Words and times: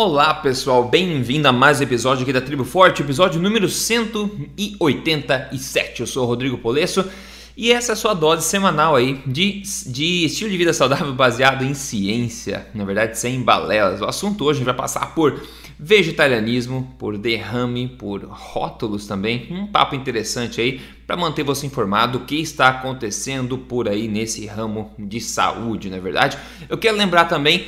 Olá 0.00 0.32
pessoal, 0.32 0.84
bem-vindo 0.84 1.48
a 1.48 1.52
mais 1.52 1.80
um 1.80 1.82
episódio 1.82 2.22
aqui 2.22 2.32
da 2.32 2.40
Tribo 2.40 2.64
Forte, 2.64 3.02
episódio 3.02 3.40
número 3.40 3.68
187. 3.68 6.02
Eu 6.02 6.06
sou 6.06 6.22
o 6.22 6.26
Rodrigo 6.28 6.56
Polesso 6.56 7.04
e 7.56 7.72
essa 7.72 7.90
é 7.90 7.94
a 7.94 7.96
sua 7.96 8.14
dose 8.14 8.46
semanal 8.46 8.94
aí 8.94 9.20
de, 9.26 9.60
de 9.86 10.26
estilo 10.26 10.50
de 10.50 10.56
vida 10.56 10.72
saudável 10.72 11.12
baseado 11.12 11.64
em 11.64 11.74
ciência, 11.74 12.68
na 12.72 12.84
verdade 12.84 13.18
sem 13.18 13.42
balelas. 13.42 14.00
O 14.00 14.04
assunto 14.04 14.44
hoje 14.44 14.62
vai 14.62 14.72
passar 14.72 15.16
por 15.16 15.42
vegetarianismo, 15.76 16.94
por 16.96 17.18
derrame, 17.18 17.88
por 17.88 18.22
rótulos 18.22 19.04
também. 19.04 19.48
Um 19.50 19.66
papo 19.66 19.96
interessante 19.96 20.60
aí 20.60 20.80
para 21.08 21.16
manter 21.16 21.42
você 21.42 21.66
informado 21.66 22.20
do 22.20 22.24
que 22.24 22.36
está 22.36 22.68
acontecendo 22.68 23.58
por 23.58 23.88
aí 23.88 24.06
nesse 24.06 24.46
ramo 24.46 24.92
de 24.96 25.20
saúde, 25.20 25.90
na 25.90 25.96
é 25.96 26.00
verdade. 26.00 26.38
Eu 26.68 26.78
quero 26.78 26.96
lembrar 26.96 27.24
também 27.24 27.66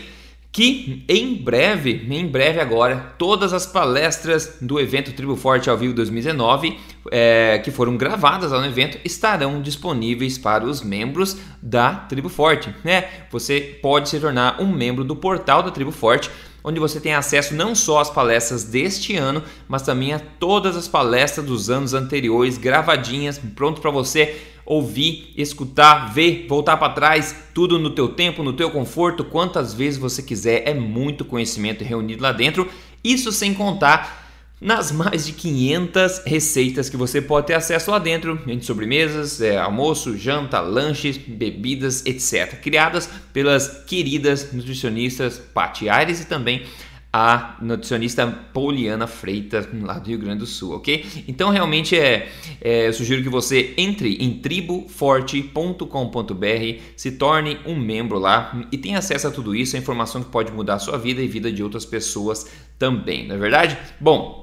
que 0.53 1.05
em 1.09 1.35
breve, 1.37 2.07
em 2.11 2.27
breve 2.27 2.61
agora, 2.61 3.14
todas 3.16 3.53
as 3.53 3.66
palestras 3.66 4.59
do 4.61 4.80
evento 4.80 5.12
Tribo 5.12 5.37
Forte 5.37 5.70
ao 5.70 5.77
Vivo 5.77 5.95
2019, 5.95 6.77
é, 7.11 7.61
que 7.62 7.70
foram 7.70 7.97
gravadas 7.97 8.51
lá 8.51 8.61
no 8.61 8.66
evento, 8.66 8.98
estarão 9.05 9.62
disponíveis 9.62 10.39
para 10.39 10.65
os 10.65 10.83
membros 10.83 11.37
da 11.62 11.95
Tribo 11.95 12.28
Forte. 12.28 12.75
Né? 12.83 13.09
Você 13.30 13.61
pode 13.80 14.09
se 14.09 14.19
tornar 14.19 14.61
um 14.61 14.66
membro 14.66 15.05
do 15.05 15.15
portal 15.15 15.62
da 15.62 15.70
Tribo 15.70 15.92
Forte, 15.92 16.28
onde 16.62 16.80
você 16.80 17.00
tem 17.00 17.14
acesso 17.14 17.55
não 17.55 17.74
só 17.74 18.00
às 18.00 18.10
palestras 18.10 18.64
deste 18.64 19.16
ano, 19.16 19.42
mas 19.69 19.82
também 19.82 20.12
a 20.12 20.19
todas 20.19 20.77
as 20.77 20.88
palestras 20.88 21.46
dos 21.46 21.70
anos 21.70 21.95
anteriores, 21.95 22.59
gravadinhas, 22.59 23.41
pronto 23.55 23.80
para 23.80 23.91
você 23.91 24.36
ouvir, 24.64 25.33
escutar, 25.36 26.12
ver, 26.12 26.46
voltar 26.48 26.77
para 26.77 26.92
trás, 26.92 27.34
tudo 27.52 27.78
no 27.78 27.91
teu 27.91 28.09
tempo, 28.09 28.42
no 28.42 28.52
teu 28.52 28.70
conforto, 28.70 29.24
quantas 29.24 29.74
vezes 29.74 29.98
você 29.98 30.23
quiser. 30.23 30.62
É 30.64 30.73
muito 30.73 31.24
conhecimento 31.24 31.83
reunido 31.83 32.23
lá 32.23 32.30
dentro. 32.30 32.69
Isso 33.02 33.33
sem 33.33 33.52
contar 33.52 34.30
nas 34.60 34.92
mais 34.92 35.27
de 35.27 35.32
500 35.32 36.22
receitas 36.27 36.91
que 36.91 36.97
você 36.97 37.22
pode 37.22 37.47
ter 37.47 37.55
acesso 37.55 37.91
lá 37.91 37.98
dentro, 37.98 38.39
entre 38.47 38.67
sobremesas, 38.67 39.41
é, 39.41 39.56
almoço, 39.56 40.19
janta, 40.19 40.61
lanches, 40.61 41.17
bebidas, 41.17 42.05
etc. 42.05 42.61
Criadas 42.61 43.08
pelas 43.33 43.84
queridas 43.84 44.52
nutricionistas 44.52 45.39
Pati 45.39 45.89
Aires 45.89 46.20
e 46.20 46.27
também 46.27 46.67
a 47.12 47.56
nutricionista 47.61 48.27
Pauliana 48.27 49.06
Freitas, 49.06 49.69
lá 49.83 49.98
do 49.98 50.08
Rio 50.08 50.19
Grande 50.19 50.41
do 50.41 50.47
Sul, 50.47 50.77
ok? 50.77 51.05
Então, 51.27 51.50
realmente, 51.50 51.98
é, 51.98 52.30
é 52.61 52.86
eu 52.86 52.92
sugiro 52.92 53.22
que 53.22 53.28
você 53.28 53.74
entre 53.77 54.14
em 54.17 54.39
triboforte.com.br, 54.39 56.80
se 56.97 57.12
torne 57.12 57.58
um 57.67 57.74
membro 57.74 58.19
lá 58.19 58.62
e 58.70 58.78
tenha 58.78 58.98
acesso 58.98 59.27
a 59.27 59.30
tudo 59.30 59.56
isso, 59.56 59.74
a 59.74 59.78
informação 59.78 60.22
que 60.22 60.30
pode 60.30 60.52
mudar 60.52 60.74
a 60.74 60.78
sua 60.78 60.97
vida 60.97 61.20
e 61.20 61.27
vida 61.27 61.50
de 61.50 61.64
outras 61.64 61.84
pessoas 61.84 62.47
também, 62.78 63.27
não 63.27 63.34
é 63.34 63.39
verdade? 63.39 63.77
Bom, 64.00 64.39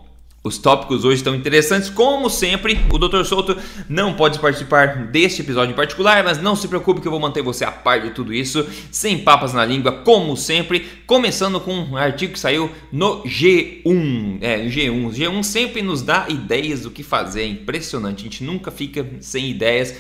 os 0.48 0.58
tópicos 0.58 1.04
hoje 1.04 1.18
estão 1.18 1.36
interessantes, 1.36 1.90
como 1.90 2.30
sempre. 2.30 2.80
O 2.92 2.98
Dr. 2.98 3.24
Souto 3.24 3.58
não 3.88 4.14
pode 4.14 4.40
participar 4.40 5.08
deste 5.08 5.42
episódio 5.42 5.74
em 5.74 5.76
particular, 5.76 6.24
mas 6.24 6.42
não 6.42 6.56
se 6.56 6.68
preocupe 6.68 7.02
que 7.02 7.08
eu 7.08 7.12
vou 7.12 7.20
manter 7.20 7.42
você 7.42 7.66
a 7.66 7.72
par 7.72 8.02
de 8.02 8.12
tudo 8.12 8.34
isso, 8.34 8.66
sem 8.90 9.20
papas 9.20 9.54
na 9.54 9.66
língua, 9.66 9.92
como 9.92 10.36
sempre. 10.36 10.88
Começando 11.06 11.60
com 11.60 11.74
um 11.74 11.98
artigo 11.98 12.34
que 12.34 12.40
saiu 12.40 12.72
no 12.92 13.24
G1. 13.24 14.38
É, 14.42 14.66
G1. 14.66 15.12
G1 15.12 15.44
sempre 15.44 15.82
nos 15.82 16.02
dá 16.02 16.26
ideias 16.30 16.82
do 16.82 16.92
que 16.92 17.04
fazer, 17.04 17.42
é 17.42 17.48
impressionante. 17.48 18.22
A 18.22 18.24
gente 18.24 18.44
nunca 18.44 18.72
fica 18.72 19.06
sem 19.20 19.50
ideias 19.50 19.96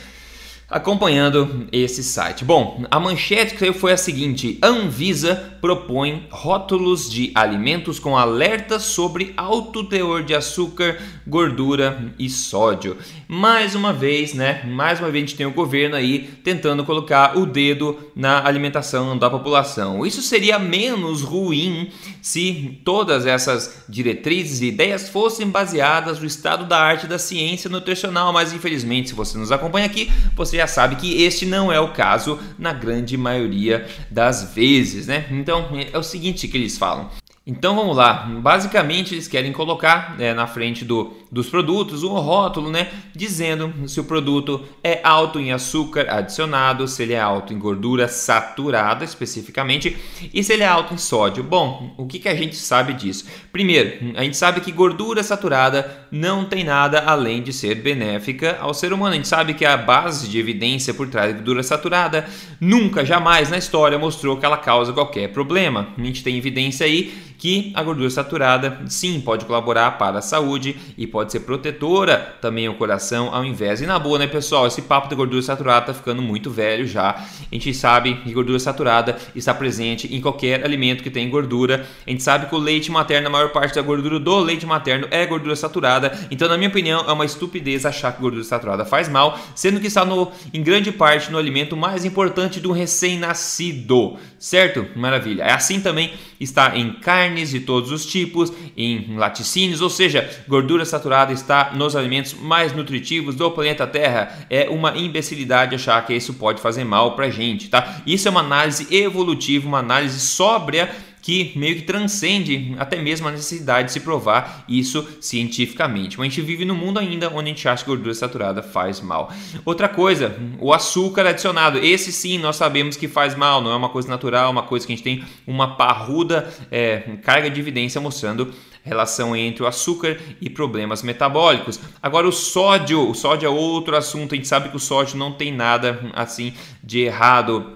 acompanhando 0.70 1.68
esse 1.72 2.04
site. 2.04 2.44
Bom, 2.44 2.84
a 2.92 3.00
manchete 3.00 3.54
que 3.54 3.60
saiu 3.60 3.74
foi 3.74 3.94
a 3.94 3.98
seguinte: 3.98 4.60
Anvisa 4.62 5.58
propõe 5.62 6.28
rótulos 6.30 7.10
de 7.10 7.32
alimentos 7.34 8.00
com 8.00 8.18
alertas 8.18 8.84
sobre 8.84 9.34
alto 9.38 9.84
teor 9.84 10.24
de 10.24 10.36
açúcar, 10.36 10.98
gordura 11.26 12.14
e 12.20 12.30
sódio. 12.30 12.98
Mais 13.28 13.76
uma 13.76 13.94
vez, 13.94 14.34
né? 14.34 14.64
Mais 14.66 15.00
uma 15.00 15.10
vez 15.10 15.24
a 15.24 15.28
gente 15.28 15.38
tem 15.38 15.46
o 15.46 15.54
governo 15.54 15.96
aí 15.96 16.30
tentando 16.44 16.84
colocar 16.84 17.38
o 17.38 17.46
dedo 17.46 17.98
na 18.16 18.46
alimentação 18.46 19.18
da 19.18 19.30
população. 19.30 20.06
Isso 20.06 20.22
seria 20.22 20.60
menos 20.60 21.22
ruim 21.22 21.92
se 22.22 22.82
todas 22.84 23.26
essas 23.26 23.84
diretrizes 23.88 24.62
e 24.62 24.68
ideias 24.68 25.10
fossem 25.10 25.50
baseadas 25.50 26.20
no 26.20 26.26
estado 26.26 26.66
da 26.66 26.78
arte 26.78 27.08
da 27.08 27.18
ciência 27.18 27.70
nutricional, 27.70 28.34
mas 28.34 28.54
infelizmente, 28.54 29.10
se 29.10 29.16
você 29.16 29.38
nos 29.38 29.52
acompanha 29.52 29.86
aqui, 29.86 30.12
você 30.36 30.57
já 30.58 30.68
sabe 30.68 30.96
que 30.96 31.24
este 31.24 31.46
não 31.46 31.72
é 31.72 31.80
o 31.80 31.94
caso 31.94 32.40
na 32.58 32.74
grande 32.74 33.16
maioria 33.18 33.88
das 34.12 34.54
vezes, 34.54 35.08
né? 35.08 35.26
Então 35.32 35.70
é 35.92 35.98
o 35.98 36.04
seguinte 36.04 36.48
que 36.48 36.58
eles 36.58 36.78
falam. 36.78 37.10
Então 37.50 37.78
vamos 37.78 37.96
lá, 37.96 38.26
basicamente 38.42 39.16
eles 39.16 39.26
querem 39.26 39.54
colocar 39.54 40.18
né, 40.18 40.34
na 40.34 40.48
frente 40.48 40.84
do, 40.84 41.14
dos 41.32 41.50
produtos 41.50 42.04
um 42.04 42.10
rótulo, 42.10 42.70
né, 42.70 42.92
dizendo 43.16 43.74
se 43.88 44.02
o 44.02 44.04
produto 44.04 44.66
é 44.84 45.00
alto 45.02 45.40
em 45.40 45.54
açúcar 45.54 46.08
adicionado, 46.10 46.86
se 46.90 47.04
ele 47.04 47.14
é 47.14 47.22
alto 47.22 47.54
em 47.54 47.58
gordura 47.58 48.10
saturada 48.10 49.06
especificamente 49.06 49.96
e 50.34 50.44
se 50.44 50.52
ele 50.52 50.64
é 50.64 50.68
alto 50.68 50.94
em 50.94 50.98
sódio. 50.98 51.42
Bom, 51.42 51.96
o 51.98 52.06
que, 52.06 52.20
que 52.20 52.28
a 52.28 52.36
gente 52.36 52.58
sabe 52.58 52.92
disso? 52.92 53.26
Primeiro, 53.50 54.14
a 54.18 54.24
gente 54.24 54.36
sabe 54.36 54.60
que 54.60 54.70
gordura 54.70 55.24
saturada 55.24 56.06
não 56.12 56.46
tem 56.46 56.64
nada 56.64 57.00
além 57.00 57.42
de 57.42 57.52
ser 57.52 57.76
benéfica 57.76 58.58
ao 58.60 58.74
ser 58.74 58.94
humano. 58.94 59.14
A 59.14 59.16
gente 59.16 59.28
sabe 59.28 59.54
que 59.54 59.66
a 59.66 59.78
base 59.78 60.28
de 60.28 60.40
evidência 60.40 60.94
por 60.94 61.08
trás 61.08 61.32
da 61.32 61.38
gordura 61.38 61.64
saturada 61.64 62.26
nunca, 62.60 63.06
jamais 63.06 63.50
na 63.50 63.58
história 63.58 63.98
mostrou 63.98 64.38
que 64.38 64.46
ela 64.46 64.58
causa 64.58 64.94
qualquer 64.94 65.30
problema. 65.30 65.88
A 65.98 66.04
gente 66.04 66.24
tem 66.24 66.38
evidência 66.38 66.86
aí 66.86 67.28
que 67.38 67.72
a 67.76 67.84
gordura 67.84 68.10
saturada 68.10 68.82
sim 68.88 69.22
pode 69.22 69.46
colaborar 69.46 69.92
para 69.92 70.20
a 70.20 70.22
saúde 70.22 70.76
e 70.98 71.06
pode 71.06 71.32
ser 71.32 71.42
protetora 71.42 72.36
também 72.42 72.68
ao 72.68 72.74
coração 72.74 73.34
ao 73.34 73.46
invés. 73.46 73.80
E 73.82 73.86
na 73.86 74.00
boa, 74.00 74.18
né, 74.18 74.28
pessoal? 74.28 74.66
Esse 74.66 74.82
papo 74.82 75.08
da 75.08 75.16
gordura 75.16 75.42
saturada 75.42 75.88
tá 75.88 75.94
ficando 75.94 76.22
muito 76.22 76.50
velho 76.50 76.88
já. 76.88 77.12
A 77.12 77.56
gente 77.56 77.74
sabe 77.74 78.16
que 78.16 78.34
gordura 78.34 78.60
saturada 78.60 79.18
está 79.36 79.54
presente 79.54 80.14
em 80.14 80.20
qualquer 80.20 80.64
alimento 80.64 81.04
que 81.04 81.12
tem 81.12 81.30
gordura. 81.30 81.86
A 82.06 82.10
gente 82.10 82.24
sabe 82.24 82.48
que 82.48 82.56
o 82.56 82.58
leite 82.58 82.92
materno, 82.92 83.28
a 83.28 83.32
maior 83.32 83.50
parte 83.50 83.76
da 83.76 83.82
gordura 83.82 84.20
do 84.20 84.40
leite 84.40 84.66
materno 84.66 85.08
é 85.12 85.26
gordura 85.26 85.56
saturada. 85.56 85.97
Então, 86.30 86.48
na 86.48 86.58
minha 86.58 86.70
opinião, 86.70 87.04
é 87.08 87.12
uma 87.12 87.26
estupidez 87.26 87.86
achar 87.86 88.12
que 88.12 88.22
gordura 88.22 88.44
saturada 88.44 88.86
faz 88.86 89.10
mal, 89.10 89.40
sendo 89.56 89.80
que 89.80 89.88
está 89.88 90.06
no, 90.06 90.32
em 90.54 90.62
grande 90.62 90.92
parte 90.92 91.32
no 91.32 91.38
alimento 91.38 91.76
mais 91.76 92.06
importante 92.06 92.60
do 92.60 92.72
recém-nascido, 92.72 94.18
certo? 94.38 94.86
Maravilha. 94.96 95.44
É 95.44 95.52
assim 95.52 95.80
também 95.80 96.14
está 96.40 96.78
em 96.78 96.94
carnes 96.94 97.50
de 97.50 97.62
todos 97.62 97.92
os 97.92 98.06
tipos, 98.06 98.54
em 98.76 99.16
laticínios, 99.18 99.82
ou 99.82 99.90
seja, 99.90 100.30
gordura 100.48 100.86
saturada 100.86 101.34
está 101.34 101.72
nos 101.74 101.96
alimentos 101.96 102.34
mais 102.34 102.74
nutritivos 102.74 103.36
do 103.36 103.50
planeta 103.52 103.88
Terra. 103.88 104.46
É 104.50 104.70
uma 104.70 104.98
imbecilidade 104.98 105.76
achar 105.76 106.06
que 106.06 106.14
isso 106.14 106.34
pode 106.36 106.62
fazer 106.62 106.84
mal 106.84 107.16
pra 107.16 107.30
gente, 107.30 107.70
tá? 107.70 108.02
Isso 108.06 108.28
é 108.28 108.32
uma 108.32 108.42
análise 108.42 108.88
evolutiva, 108.96 109.68
uma 109.68 109.80
análise 109.80 110.20
sóbria 110.20 110.90
que 111.28 111.52
meio 111.58 111.76
que 111.76 111.82
transcende 111.82 112.74
até 112.80 112.96
mesmo 112.96 113.28
a 113.28 113.32
necessidade 113.32 113.88
de 113.88 113.92
se 113.92 114.00
provar 114.00 114.64
isso 114.66 115.06
cientificamente. 115.20 116.18
Mas 116.18 116.28
a 116.28 116.30
gente 116.30 116.42
vive 116.42 116.64
no 116.64 116.74
mundo 116.74 117.00
ainda 117.00 117.28
onde 117.28 117.52
a 117.52 117.54
gente 117.54 117.68
acha 117.68 117.84
que 117.84 117.90
gordura 117.90 118.14
saturada 118.14 118.64
faz 118.64 119.02
mal. 119.02 119.30
Outra 119.66 119.90
coisa, 119.90 120.38
o 120.58 120.72
açúcar 120.72 121.28
adicionado. 121.28 121.80
Esse 121.80 122.14
sim 122.14 122.38
nós 122.38 122.56
sabemos 122.56 122.96
que 122.96 123.10
faz 123.10 123.36
mal, 123.36 123.62
não 123.62 123.74
é 123.74 123.76
uma 123.76 123.90
coisa 123.90 124.08
natural, 124.08 124.50
uma 124.50 124.64
coisa 124.64 124.88
que 124.88 124.94
a 124.94 124.96
gente 124.96 125.04
tem 125.04 125.26
uma 125.46 125.76
parruda 125.76 126.50
é, 126.72 127.00
carga 127.22 127.50
de 127.50 127.60
evidência 127.60 128.00
mostrando 128.00 128.54
relação 128.82 129.36
entre 129.36 129.64
o 129.64 129.68
açúcar 129.68 130.18
e 130.40 130.50
problemas 130.50 131.04
metabólicos. 131.04 131.78
Agora 132.02 132.26
o 132.26 132.32
sódio, 132.32 133.06
o 133.06 133.14
sódio 133.14 133.48
é 133.48 133.50
outro 133.50 133.98
assunto, 133.98 134.34
a 134.34 134.38
gente 134.38 134.48
sabe 134.48 134.70
que 134.70 134.78
o 134.78 134.80
sódio 134.80 135.18
não 135.18 135.34
tem 135.34 135.52
nada 135.52 136.00
assim 136.14 136.54
de 136.82 137.00
errado 137.02 137.74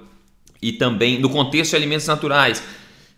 e 0.62 0.72
também 0.72 1.20
no 1.20 1.30
contexto 1.30 1.72
de 1.72 1.76
alimentos 1.76 2.08
naturais 2.08 2.64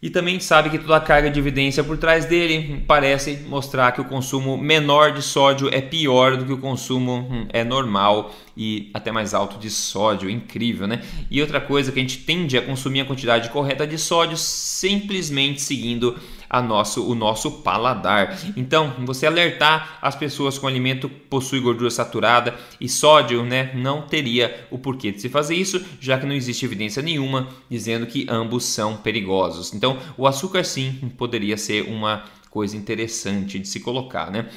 e 0.03 0.09
também 0.09 0.37
sabe 0.37 0.69
que 0.69 0.77
toda 0.77 0.97
a 0.97 0.99
carga 0.99 1.31
de 1.31 1.39
evidência 1.39 1.81
por 1.81 1.97
trás 1.97 2.25
dele 2.25 2.83
parece 2.85 3.37
mostrar 3.47 3.93
que 3.93 4.01
o 4.01 4.03
consumo 4.03 4.57
menor 4.57 5.13
de 5.13 5.21
sódio 5.21 5.73
é 5.73 5.79
pior 5.79 6.35
do 6.35 6.43
que 6.43 6.51
o 6.51 6.57
consumo 6.57 7.25
hum, 7.31 7.47
é 7.53 7.63
normal 7.63 8.35
e 8.55 8.91
até 8.93 9.13
mais 9.13 9.33
alto 9.33 9.57
de 9.57 9.69
sódio, 9.69 10.29
incrível, 10.29 10.87
né? 10.87 11.01
E 11.31 11.39
outra 11.39 11.61
coisa 11.61 11.89
que 11.89 11.99
a 11.99 12.01
gente 12.01 12.17
tende 12.17 12.57
a 12.57 12.61
consumir 12.61 12.99
a 12.99 13.05
quantidade 13.05 13.49
correta 13.49 13.87
de 13.87 13.97
sódio 13.97 14.35
simplesmente 14.35 15.61
seguindo 15.61 16.19
a 16.53 16.61
nosso, 16.61 17.03
o 17.09 17.15
nosso 17.15 17.49
paladar. 17.49 18.39
Então, 18.55 18.93
você 18.99 19.25
alertar 19.25 19.97
as 19.99 20.15
pessoas 20.15 20.59
o 20.61 20.67
alimento 20.67 21.09
possui 21.09 21.59
gordura 21.59 21.89
saturada 21.89 22.53
e 22.79 22.87
sódio, 22.87 23.43
né, 23.43 23.71
não 23.73 24.03
teria 24.03 24.67
o 24.69 24.77
porquê 24.77 25.11
de 25.11 25.19
se 25.19 25.29
fazer 25.29 25.55
isso, 25.55 25.83
já 25.99 26.15
que 26.15 26.27
não 26.27 26.35
existe 26.35 26.63
evidência 26.63 27.01
nenhuma 27.01 27.47
dizendo 27.67 28.05
que 28.05 28.27
ambos 28.29 28.65
são 28.65 28.97
perigosos. 28.97 29.73
Então, 29.73 29.97
o 30.15 30.27
açúcar 30.27 30.63
sim 30.63 31.11
poderia 31.17 31.57
ser 31.57 31.89
uma 31.89 32.23
coisa 32.51 32.77
interessante 32.77 33.57
de 33.57 33.67
se 33.67 33.79
colocar, 33.79 34.29
né? 34.29 34.47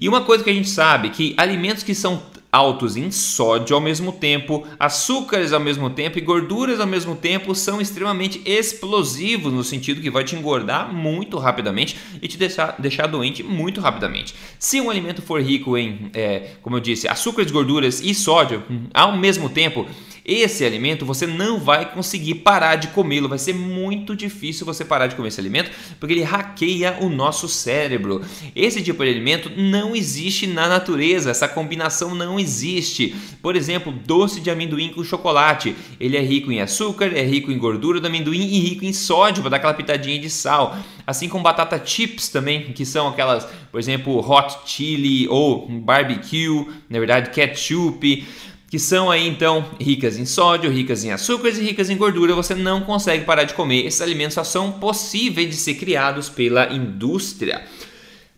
E 0.00 0.08
uma 0.08 0.20
coisa 0.20 0.44
que 0.44 0.50
a 0.50 0.54
gente 0.54 0.68
sabe 0.68 1.10
que 1.10 1.34
alimentos 1.36 1.82
que 1.82 1.96
são 1.96 2.22
altos 2.52 2.96
em 2.96 3.10
sódio 3.10 3.74
ao 3.74 3.80
mesmo 3.80 4.12
tempo, 4.12 4.66
açúcares 4.78 5.52
ao 5.52 5.60
mesmo 5.60 5.90
tempo 5.90 6.18
e 6.18 6.20
gorduras 6.20 6.80
ao 6.80 6.86
mesmo 6.86 7.14
tempo 7.14 7.54
são 7.54 7.80
extremamente 7.80 8.40
explosivos 8.44 9.52
no 9.52 9.62
sentido 9.62 10.00
que 10.00 10.10
vai 10.10 10.24
te 10.24 10.34
engordar 10.34 10.92
muito 10.92 11.38
rapidamente 11.38 11.96
e 12.20 12.26
te 12.26 12.36
deixar, 12.36 12.74
deixar 12.78 13.06
doente 13.06 13.42
muito 13.42 13.80
rapidamente. 13.80 14.34
Se 14.58 14.80
um 14.80 14.90
alimento 14.90 15.22
for 15.22 15.40
rico 15.40 15.76
em, 15.76 16.10
é, 16.12 16.52
como 16.62 16.76
eu 16.76 16.80
disse, 16.80 17.06
açúcares, 17.06 17.52
gorduras 17.52 18.00
e 18.00 18.14
sódio 18.14 18.62
ao 18.92 19.16
mesmo 19.16 19.48
tempo, 19.48 19.86
esse 20.30 20.64
alimento 20.64 21.04
você 21.04 21.26
não 21.26 21.58
vai 21.58 21.92
conseguir 21.92 22.36
parar 22.36 22.76
de 22.76 22.88
comê-lo, 22.88 23.28
vai 23.28 23.38
ser 23.38 23.52
muito 23.52 24.14
difícil 24.14 24.64
você 24.64 24.84
parar 24.84 25.08
de 25.08 25.16
comer 25.16 25.28
esse 25.28 25.40
alimento, 25.40 25.72
porque 25.98 26.14
ele 26.14 26.22
hackeia 26.22 26.98
o 27.00 27.08
nosso 27.08 27.48
cérebro. 27.48 28.22
Esse 28.54 28.80
tipo 28.80 29.02
de 29.02 29.10
alimento 29.10 29.50
não 29.56 29.96
existe 29.96 30.46
na 30.46 30.68
natureza, 30.68 31.30
essa 31.30 31.48
combinação 31.48 32.14
não 32.14 32.38
existe. 32.38 33.14
Por 33.42 33.56
exemplo, 33.56 33.92
doce 33.92 34.40
de 34.40 34.50
amendoim 34.50 34.90
com 34.90 35.02
chocolate, 35.02 35.74
ele 35.98 36.16
é 36.16 36.20
rico 36.20 36.52
em 36.52 36.60
açúcar, 36.60 37.06
é 37.06 37.22
rico 37.22 37.50
em 37.50 37.58
gordura 37.58 38.00
do 38.00 38.06
amendoim 38.06 38.42
e 38.42 38.60
rico 38.60 38.84
em 38.84 38.92
sódio, 38.92 39.42
para 39.42 39.50
dar 39.50 39.56
aquela 39.56 39.74
pitadinha 39.74 40.18
de 40.18 40.30
sal. 40.30 40.76
Assim 41.04 41.28
como 41.28 41.42
batata 41.42 41.80
chips 41.84 42.28
também, 42.28 42.72
que 42.72 42.86
são 42.86 43.08
aquelas, 43.08 43.48
por 43.72 43.80
exemplo, 43.80 44.20
hot 44.20 44.58
chili 44.64 45.26
ou 45.28 45.66
barbecue, 45.68 46.66
na 46.88 46.98
verdade 47.00 47.30
ketchup 47.30 48.24
que 48.70 48.78
são 48.78 49.10
aí 49.10 49.26
então 49.26 49.68
ricas 49.80 50.16
em 50.16 50.24
sódio, 50.24 50.70
ricas 50.70 51.02
em 51.02 51.10
açúcares 51.10 51.58
e 51.58 51.62
ricas 51.62 51.90
em 51.90 51.96
gordura, 51.96 52.36
você 52.36 52.54
não 52.54 52.82
consegue 52.82 53.24
parar 53.24 53.42
de 53.42 53.52
comer. 53.52 53.84
Esses 53.84 54.00
alimentos 54.00 54.34
só 54.34 54.44
são 54.44 54.70
possíveis 54.70 55.50
de 55.50 55.56
ser 55.56 55.74
criados 55.74 56.28
pela 56.28 56.72
indústria. 56.72 57.64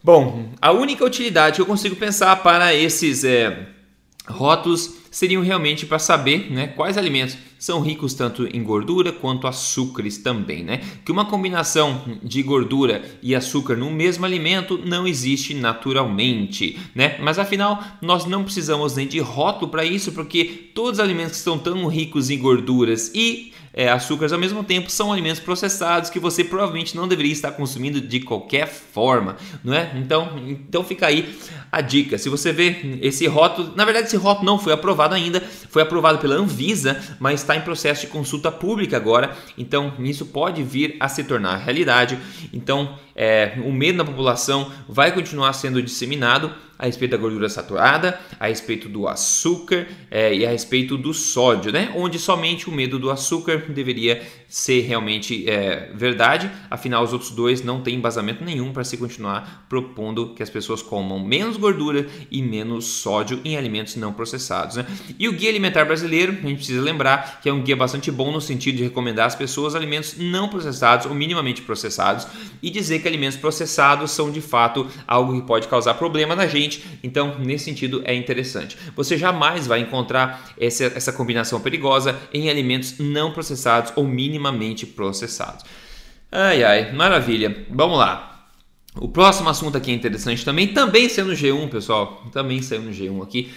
Bom, 0.02 0.48
a 0.60 0.72
única 0.72 1.04
utilidade 1.04 1.56
que 1.56 1.60
eu 1.60 1.66
consigo 1.66 1.96
pensar 1.96 2.42
para 2.42 2.74
esses 2.74 3.24
é, 3.24 3.68
rótulos 4.26 5.01
seriam 5.12 5.42
realmente 5.42 5.86
para 5.86 6.00
saber 6.00 6.50
né, 6.50 6.66
quais 6.66 6.98
alimentos 6.98 7.36
são 7.58 7.80
ricos 7.80 8.14
tanto 8.14 8.44
em 8.46 8.60
gordura 8.64 9.12
quanto 9.12 9.46
açúcares 9.46 10.18
também, 10.18 10.64
né? 10.64 10.80
Que 11.04 11.12
uma 11.12 11.26
combinação 11.26 12.18
de 12.20 12.42
gordura 12.42 13.04
e 13.22 13.36
açúcar 13.36 13.76
no 13.76 13.88
mesmo 13.88 14.24
alimento 14.24 14.80
não 14.84 15.06
existe 15.06 15.54
naturalmente, 15.54 16.76
né? 16.92 17.18
Mas 17.20 17.38
afinal, 17.38 17.80
nós 18.00 18.24
não 18.24 18.42
precisamos 18.42 18.96
nem 18.96 19.06
de 19.06 19.20
rótulo 19.20 19.70
para 19.70 19.84
isso, 19.84 20.10
porque 20.10 20.70
todos 20.74 20.94
os 20.94 21.00
alimentos 21.00 21.34
que 21.34 21.38
estão 21.38 21.56
tão 21.56 21.86
ricos 21.86 22.30
em 22.30 22.38
gorduras 22.38 23.12
e 23.14 23.51
é, 23.72 23.88
açúcares 23.88 24.32
ao 24.32 24.38
mesmo 24.38 24.62
tempo 24.62 24.90
são 24.90 25.12
alimentos 25.12 25.40
processados 25.40 26.10
que 26.10 26.18
você 26.18 26.44
provavelmente 26.44 26.96
não 26.96 27.08
deveria 27.08 27.32
estar 27.32 27.52
consumindo 27.52 28.00
de 28.00 28.20
qualquer 28.20 28.66
forma, 28.68 29.36
não 29.64 29.72
é? 29.72 29.92
Então, 29.96 30.32
então 30.46 30.84
fica 30.84 31.06
aí 31.06 31.34
a 31.70 31.80
dica. 31.80 32.18
Se 32.18 32.28
você 32.28 32.52
vê 32.52 32.98
esse 33.00 33.26
rótulo, 33.26 33.72
na 33.74 33.84
verdade 33.84 34.06
esse 34.06 34.16
rótulo 34.16 34.46
não 34.46 34.58
foi 34.58 34.72
aprovado 34.72 35.14
ainda, 35.14 35.40
foi 35.40 35.82
aprovado 35.82 36.18
pela 36.18 36.34
Anvisa, 36.34 37.00
mas 37.18 37.40
está 37.40 37.56
em 37.56 37.62
processo 37.62 38.02
de 38.02 38.08
consulta 38.08 38.52
pública 38.52 38.96
agora, 38.96 39.36
então 39.56 39.94
isso 40.00 40.26
pode 40.26 40.62
vir 40.62 40.96
a 41.00 41.08
se 41.08 41.24
tornar 41.24 41.56
realidade. 41.56 42.18
Então, 42.52 42.98
é, 43.14 43.54
o 43.64 43.72
medo 43.72 43.98
na 43.98 44.04
população 44.04 44.70
vai 44.88 45.12
continuar 45.12 45.52
sendo 45.52 45.82
disseminado 45.82 46.52
a 46.82 46.86
respeito 46.86 47.12
da 47.12 47.16
gordura 47.16 47.48
saturada, 47.48 48.18
a 48.40 48.48
respeito 48.48 48.88
do 48.88 49.06
açúcar 49.06 49.86
é, 50.10 50.34
e 50.34 50.44
a 50.44 50.50
respeito 50.50 50.98
do 50.98 51.14
sódio, 51.14 51.70
né? 51.70 51.92
Onde 51.94 52.18
somente 52.18 52.68
o 52.68 52.72
medo 52.72 52.98
do 52.98 53.08
açúcar 53.08 53.58
deveria 53.68 54.20
ser 54.48 54.80
realmente 54.80 55.48
é, 55.48 55.90
verdade, 55.94 56.50
afinal 56.68 57.04
os 57.04 57.12
outros 57.12 57.30
dois 57.30 57.62
não 57.62 57.80
têm 57.80 57.94
embasamento 57.94 58.44
nenhum 58.44 58.72
para 58.72 58.82
se 58.82 58.96
continuar 58.96 59.64
propondo 59.68 60.34
que 60.34 60.42
as 60.42 60.50
pessoas 60.50 60.82
comam 60.82 61.20
menos 61.20 61.56
gordura 61.56 62.06
e 62.30 62.42
menos 62.42 62.84
sódio 62.84 63.40
em 63.44 63.56
alimentos 63.56 63.94
não 63.94 64.12
processados. 64.12 64.74
Né? 64.76 64.84
E 65.18 65.28
o 65.28 65.32
Guia 65.32 65.50
Alimentar 65.50 65.84
Brasileiro, 65.84 66.32
a 66.32 66.48
gente 66.48 66.56
precisa 66.56 66.82
lembrar 66.82 67.40
que 67.40 67.48
é 67.48 67.52
um 67.52 67.62
guia 67.62 67.76
bastante 67.76 68.10
bom 68.10 68.32
no 68.32 68.40
sentido 68.40 68.76
de 68.76 68.82
recomendar 68.82 69.26
às 69.26 69.36
pessoas 69.36 69.76
alimentos 69.76 70.16
não 70.18 70.48
processados 70.48 71.06
ou 71.06 71.14
minimamente 71.14 71.62
processados 71.62 72.26
e 72.60 72.70
dizer 72.70 73.01
que 73.02 73.08
alimentos 73.08 73.36
processados 73.36 74.12
são 74.12 74.30
de 74.30 74.40
fato 74.40 74.86
algo 75.06 75.34
que 75.34 75.46
pode 75.46 75.68
causar 75.68 75.94
problema 75.94 76.34
na 76.34 76.46
gente, 76.46 76.84
então 77.02 77.38
nesse 77.38 77.64
sentido 77.64 78.02
é 78.04 78.14
interessante. 78.14 78.76
Você 78.96 79.18
jamais 79.18 79.66
vai 79.66 79.80
encontrar 79.80 80.52
essa, 80.58 80.84
essa 80.84 81.12
combinação 81.12 81.60
perigosa 81.60 82.18
em 82.32 82.48
alimentos 82.48 82.98
não 82.98 83.32
processados 83.32 83.92
ou 83.96 84.04
minimamente 84.04 84.86
processados. 84.86 85.64
Ai 86.30 86.64
ai, 86.64 86.92
maravilha. 86.92 87.66
Vamos 87.68 87.98
lá. 87.98 88.48
O 88.96 89.08
próximo 89.08 89.48
assunto 89.48 89.76
aqui 89.76 89.90
é 89.90 89.94
interessante 89.94 90.44
também, 90.44 90.68
também 90.68 91.04
no 91.04 91.32
G1, 91.32 91.68
pessoal. 91.68 92.24
Também 92.32 92.62
saiu 92.62 92.82
no 92.82 92.90
G1 92.90 93.22
aqui 93.22 93.50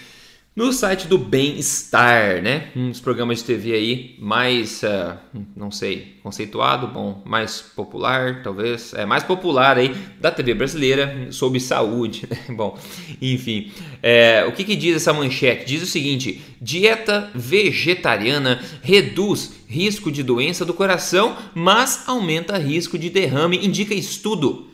no 0.56 0.72
site 0.72 1.06
do 1.06 1.18
Bem-Estar, 1.18 2.40
né? 2.40 2.68
Um 2.74 2.88
dos 2.88 2.98
programas 2.98 3.40
de 3.40 3.44
TV 3.44 3.74
aí 3.74 4.16
mais, 4.18 4.82
uh, 4.82 5.14
não 5.54 5.70
sei, 5.70 6.16
conceituado, 6.22 6.86
bom, 6.86 7.22
mais 7.26 7.60
popular, 7.60 8.42
talvez, 8.42 8.94
é 8.94 9.04
mais 9.04 9.22
popular 9.22 9.76
aí 9.76 9.94
da 10.18 10.30
TV 10.30 10.54
brasileira 10.54 11.30
sobre 11.30 11.60
saúde, 11.60 12.26
né? 12.30 12.38
Bom, 12.56 12.78
enfim, 13.20 13.70
é, 14.02 14.46
o 14.48 14.52
que, 14.52 14.64
que 14.64 14.74
diz 14.74 14.96
essa 14.96 15.12
manchete? 15.12 15.66
Diz 15.66 15.82
o 15.82 15.86
seguinte: 15.86 16.40
dieta 16.58 17.30
vegetariana 17.34 18.64
reduz 18.80 19.52
risco 19.68 20.10
de 20.10 20.22
doença 20.22 20.64
do 20.64 20.72
coração, 20.72 21.36
mas 21.54 22.04
aumenta 22.06 22.56
risco 22.56 22.98
de 22.98 23.10
derrame, 23.10 23.58
indica 23.62 23.92
estudo. 23.92 24.68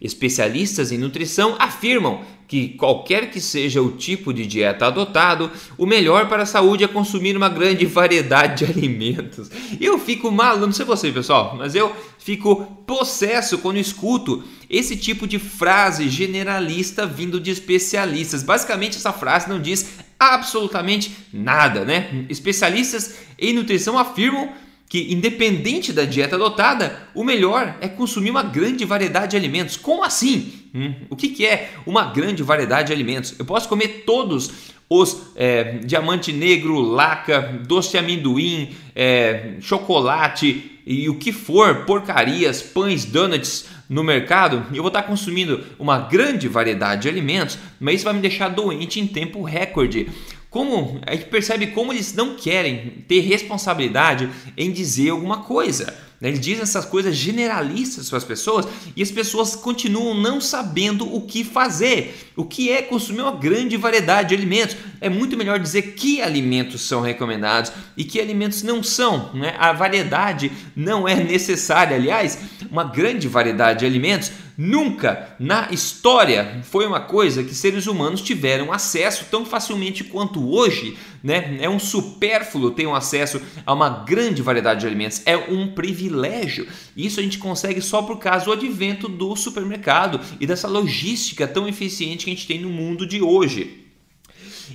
Especialistas 0.00 0.90
em 0.90 0.98
nutrição 0.98 1.56
afirmam 1.58 2.22
que 2.48 2.70
qualquer 2.70 3.30
que 3.30 3.42
seja 3.42 3.82
o 3.82 3.92
tipo 3.92 4.32
de 4.32 4.46
dieta 4.46 4.86
adotado, 4.86 5.50
o 5.76 5.84
melhor 5.84 6.28
para 6.28 6.44
a 6.44 6.46
saúde 6.46 6.82
é 6.82 6.88
consumir 6.88 7.36
uma 7.36 7.50
grande 7.50 7.84
variedade 7.86 8.64
de 8.64 8.72
alimentos. 8.72 9.50
Eu 9.78 9.98
fico 9.98 10.32
maluco, 10.32 10.64
não 10.64 10.72
sei 10.72 10.86
você, 10.86 11.12
pessoal, 11.12 11.54
mas 11.58 11.74
eu 11.74 11.94
fico 12.18 12.64
possesso 12.86 13.58
quando 13.58 13.76
escuto 13.76 14.42
esse 14.68 14.96
tipo 14.96 15.26
de 15.26 15.38
frase 15.38 16.08
generalista 16.08 17.06
vindo 17.06 17.38
de 17.38 17.50
especialistas. 17.50 18.42
Basicamente, 18.42 18.96
essa 18.96 19.12
frase 19.12 19.46
não 19.46 19.60
diz 19.60 19.98
absolutamente 20.18 21.12
nada, 21.30 21.84
né? 21.84 22.24
Especialistas 22.30 23.18
em 23.38 23.52
nutrição 23.52 23.98
afirmam 23.98 24.52
que, 24.88 25.12
independente 25.12 25.92
da 25.92 26.04
dieta 26.04 26.36
adotada, 26.36 27.08
o 27.14 27.22
melhor 27.22 27.76
é 27.80 27.88
consumir 27.88 28.30
uma 28.30 28.42
grande 28.42 28.86
variedade 28.86 29.32
de 29.32 29.36
alimentos. 29.36 29.76
Como 29.76 30.02
assim? 30.02 30.67
Hum, 30.74 30.94
o 31.08 31.16
que, 31.16 31.28
que 31.28 31.46
é 31.46 31.70
uma 31.86 32.04
grande 32.04 32.42
variedade 32.42 32.88
de 32.88 32.92
alimentos? 32.92 33.34
Eu 33.38 33.44
posso 33.44 33.68
comer 33.68 34.04
todos 34.04 34.72
os 34.88 35.32
é, 35.36 35.78
diamante 35.84 36.32
negro, 36.32 36.80
laca, 36.80 37.60
doce 37.66 37.90
de 37.90 37.98
amendoim, 37.98 38.70
é, 38.94 39.54
chocolate 39.60 40.80
e 40.86 41.08
o 41.08 41.16
que 41.16 41.32
for, 41.32 41.84
porcarias, 41.84 42.62
pães, 42.62 43.04
donuts 43.04 43.68
no 43.88 44.02
mercado, 44.02 44.66
eu 44.74 44.82
vou 44.82 44.88
estar 44.88 45.02
consumindo 45.02 45.64
uma 45.78 45.98
grande 45.98 46.48
variedade 46.48 47.02
de 47.02 47.08
alimentos, 47.08 47.58
mas 47.80 47.96
isso 47.96 48.04
vai 48.04 48.14
me 48.14 48.20
deixar 48.20 48.48
doente 48.48 49.00
em 49.00 49.06
tempo 49.06 49.42
recorde. 49.42 50.08
Como 50.50 51.00
a 51.06 51.14
gente 51.14 51.26
percebe 51.26 51.68
como 51.68 51.92
eles 51.92 52.14
não 52.14 52.34
querem 52.34 53.04
ter 53.06 53.20
responsabilidade 53.20 54.30
em 54.56 54.72
dizer 54.72 55.10
alguma 55.10 55.38
coisa. 55.42 55.94
Né? 56.20 56.28
Eles 56.28 56.40
dizem 56.40 56.62
essas 56.62 56.84
coisas 56.84 57.14
generalistas 57.16 58.08
para 58.08 58.18
as 58.18 58.24
pessoas 58.24 58.66
e 58.96 59.02
as 59.02 59.10
pessoas 59.10 59.54
continuam 59.54 60.14
não 60.14 60.40
sabendo 60.40 61.12
o 61.12 61.22
que 61.22 61.44
fazer. 61.44 62.28
O 62.36 62.44
que 62.44 62.70
é 62.70 62.82
consumir 62.82 63.22
uma 63.22 63.36
grande 63.36 63.76
variedade 63.76 64.30
de 64.30 64.34
alimentos? 64.34 64.76
É 65.00 65.08
muito 65.08 65.36
melhor 65.36 65.58
dizer 65.58 65.94
que 65.94 66.20
alimentos 66.20 66.82
são 66.82 67.00
recomendados 67.00 67.72
e 67.96 68.04
que 68.04 68.20
alimentos 68.20 68.62
não 68.62 68.82
são. 68.82 69.32
Né? 69.34 69.54
A 69.58 69.72
variedade 69.72 70.50
não 70.74 71.06
é 71.06 71.14
necessária. 71.16 71.96
Aliás, 71.96 72.38
uma 72.70 72.84
grande 72.84 73.28
variedade 73.28 73.80
de 73.80 73.86
alimentos 73.86 74.32
Nunca 74.60 75.36
na 75.38 75.68
história 75.70 76.58
foi 76.64 76.84
uma 76.84 76.98
coisa 76.98 77.44
que 77.44 77.54
seres 77.54 77.86
humanos 77.86 78.20
tiveram 78.20 78.72
acesso 78.72 79.26
tão 79.30 79.46
facilmente 79.46 80.02
quanto 80.02 80.52
hoje. 80.52 80.98
Né? 81.22 81.58
É 81.60 81.68
um 81.68 81.78
supérfluo 81.78 82.70
ter 82.70 82.86
um 82.86 82.94
acesso 82.94 83.40
a 83.66 83.72
uma 83.72 83.88
grande 83.88 84.40
variedade 84.42 84.80
de 84.80 84.86
alimentos, 84.86 85.22
é 85.26 85.36
um 85.36 85.68
privilégio. 85.68 86.66
Isso 86.96 87.18
a 87.18 87.22
gente 87.22 87.38
consegue 87.38 87.80
só 87.80 88.02
por 88.02 88.18
causa 88.18 88.44
do 88.44 88.52
advento 88.52 89.08
do 89.08 89.34
supermercado 89.34 90.20
e 90.40 90.46
dessa 90.46 90.68
logística 90.68 91.46
tão 91.46 91.68
eficiente 91.68 92.24
que 92.24 92.30
a 92.30 92.34
gente 92.34 92.46
tem 92.46 92.60
no 92.60 92.70
mundo 92.70 93.06
de 93.06 93.20
hoje. 93.20 93.88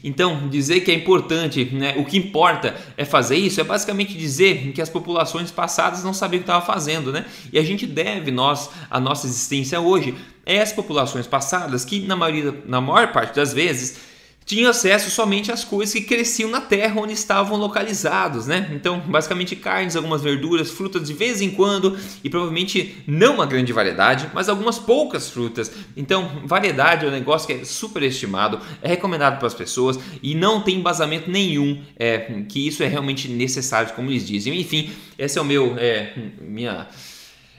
Então, 0.03 0.47
dizer 0.47 0.81
que 0.81 0.91
é 0.91 0.93
importante, 0.93 1.65
né, 1.65 1.95
o 1.97 2.05
que 2.05 2.17
importa 2.17 2.75
é 2.97 3.03
fazer 3.05 3.35
isso, 3.35 3.59
é 3.59 3.63
basicamente 3.63 4.17
dizer 4.17 4.71
que 4.71 4.81
as 4.81 4.89
populações 4.89 5.51
passadas 5.51 6.03
não 6.03 6.13
sabiam 6.13 6.39
o 6.39 6.43
que 6.43 6.49
estavam 6.49 6.65
fazendo, 6.65 7.11
né? 7.11 7.25
E 7.51 7.59
a 7.59 7.63
gente 7.63 7.85
deve 7.85 8.31
nós 8.31 8.69
a 8.89 8.99
nossa 8.99 9.27
existência 9.27 9.79
hoje 9.79 10.15
a 10.45 10.51
essas 10.51 10.75
populações 10.75 11.27
passadas 11.27 11.85
que 11.85 11.99
na 11.99 12.15
maioria, 12.15 12.55
na 12.65 12.81
maior 12.81 13.11
parte 13.11 13.35
das 13.35 13.53
vezes 13.53 14.12
tinham 14.45 14.69
acesso 14.69 15.09
somente 15.09 15.51
às 15.51 15.63
coisas 15.63 15.93
que 15.93 16.01
cresciam 16.01 16.49
na 16.49 16.61
terra 16.61 17.01
onde 17.01 17.13
estavam 17.13 17.57
localizados, 17.57 18.47
né? 18.47 18.69
Então, 18.73 18.99
basicamente 18.99 19.55
carnes, 19.55 19.95
algumas 19.95 20.21
verduras, 20.21 20.69
frutas 20.69 21.07
de 21.07 21.13
vez 21.13 21.41
em 21.41 21.51
quando 21.51 21.97
e 22.23 22.29
provavelmente 22.29 23.03
não 23.07 23.35
uma 23.35 23.45
grande 23.45 23.71
variedade, 23.71 24.29
mas 24.33 24.49
algumas 24.49 24.77
poucas 24.77 25.29
frutas. 25.29 25.71
Então, 25.95 26.41
variedade 26.45 27.05
é 27.05 27.09
um 27.09 27.11
negócio 27.11 27.47
que 27.47 27.53
é 27.53 27.65
superestimado, 27.65 28.59
é 28.81 28.87
recomendado 28.87 29.37
para 29.37 29.47
as 29.47 29.53
pessoas 29.53 29.99
e 30.21 30.35
não 30.35 30.61
tem 30.61 30.75
embasamento 30.75 31.29
nenhum 31.29 31.81
é, 31.97 32.43
que 32.49 32.67
isso 32.67 32.83
é 32.83 32.87
realmente 32.87 33.27
necessário, 33.27 33.93
como 33.93 34.09
eles 34.09 34.27
dizem. 34.27 34.59
Enfim, 34.59 34.91
esse 35.17 35.37
é 35.37 35.41
o 35.41 35.45
meu, 35.45 35.75
é, 35.77 36.13
minha 36.41 36.87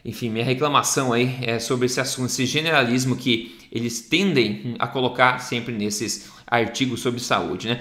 enfim, 0.04 0.28
minha 0.28 0.44
reclamação 0.44 1.12
aí 1.12 1.38
é 1.42 1.58
sobre 1.58 1.87
esse 1.87 1.99
assunto, 2.00 2.26
esse 2.26 2.44
generalismo 2.44 3.16
que 3.16 3.56
eles 3.73 4.02
tendem 4.02 4.75
a 4.78 4.87
colocar 4.87 5.38
sempre 5.38 5.73
nesses 5.73 6.30
artigos 6.46 7.00
sobre 7.00 7.20
saúde, 7.20 7.68
né? 7.68 7.80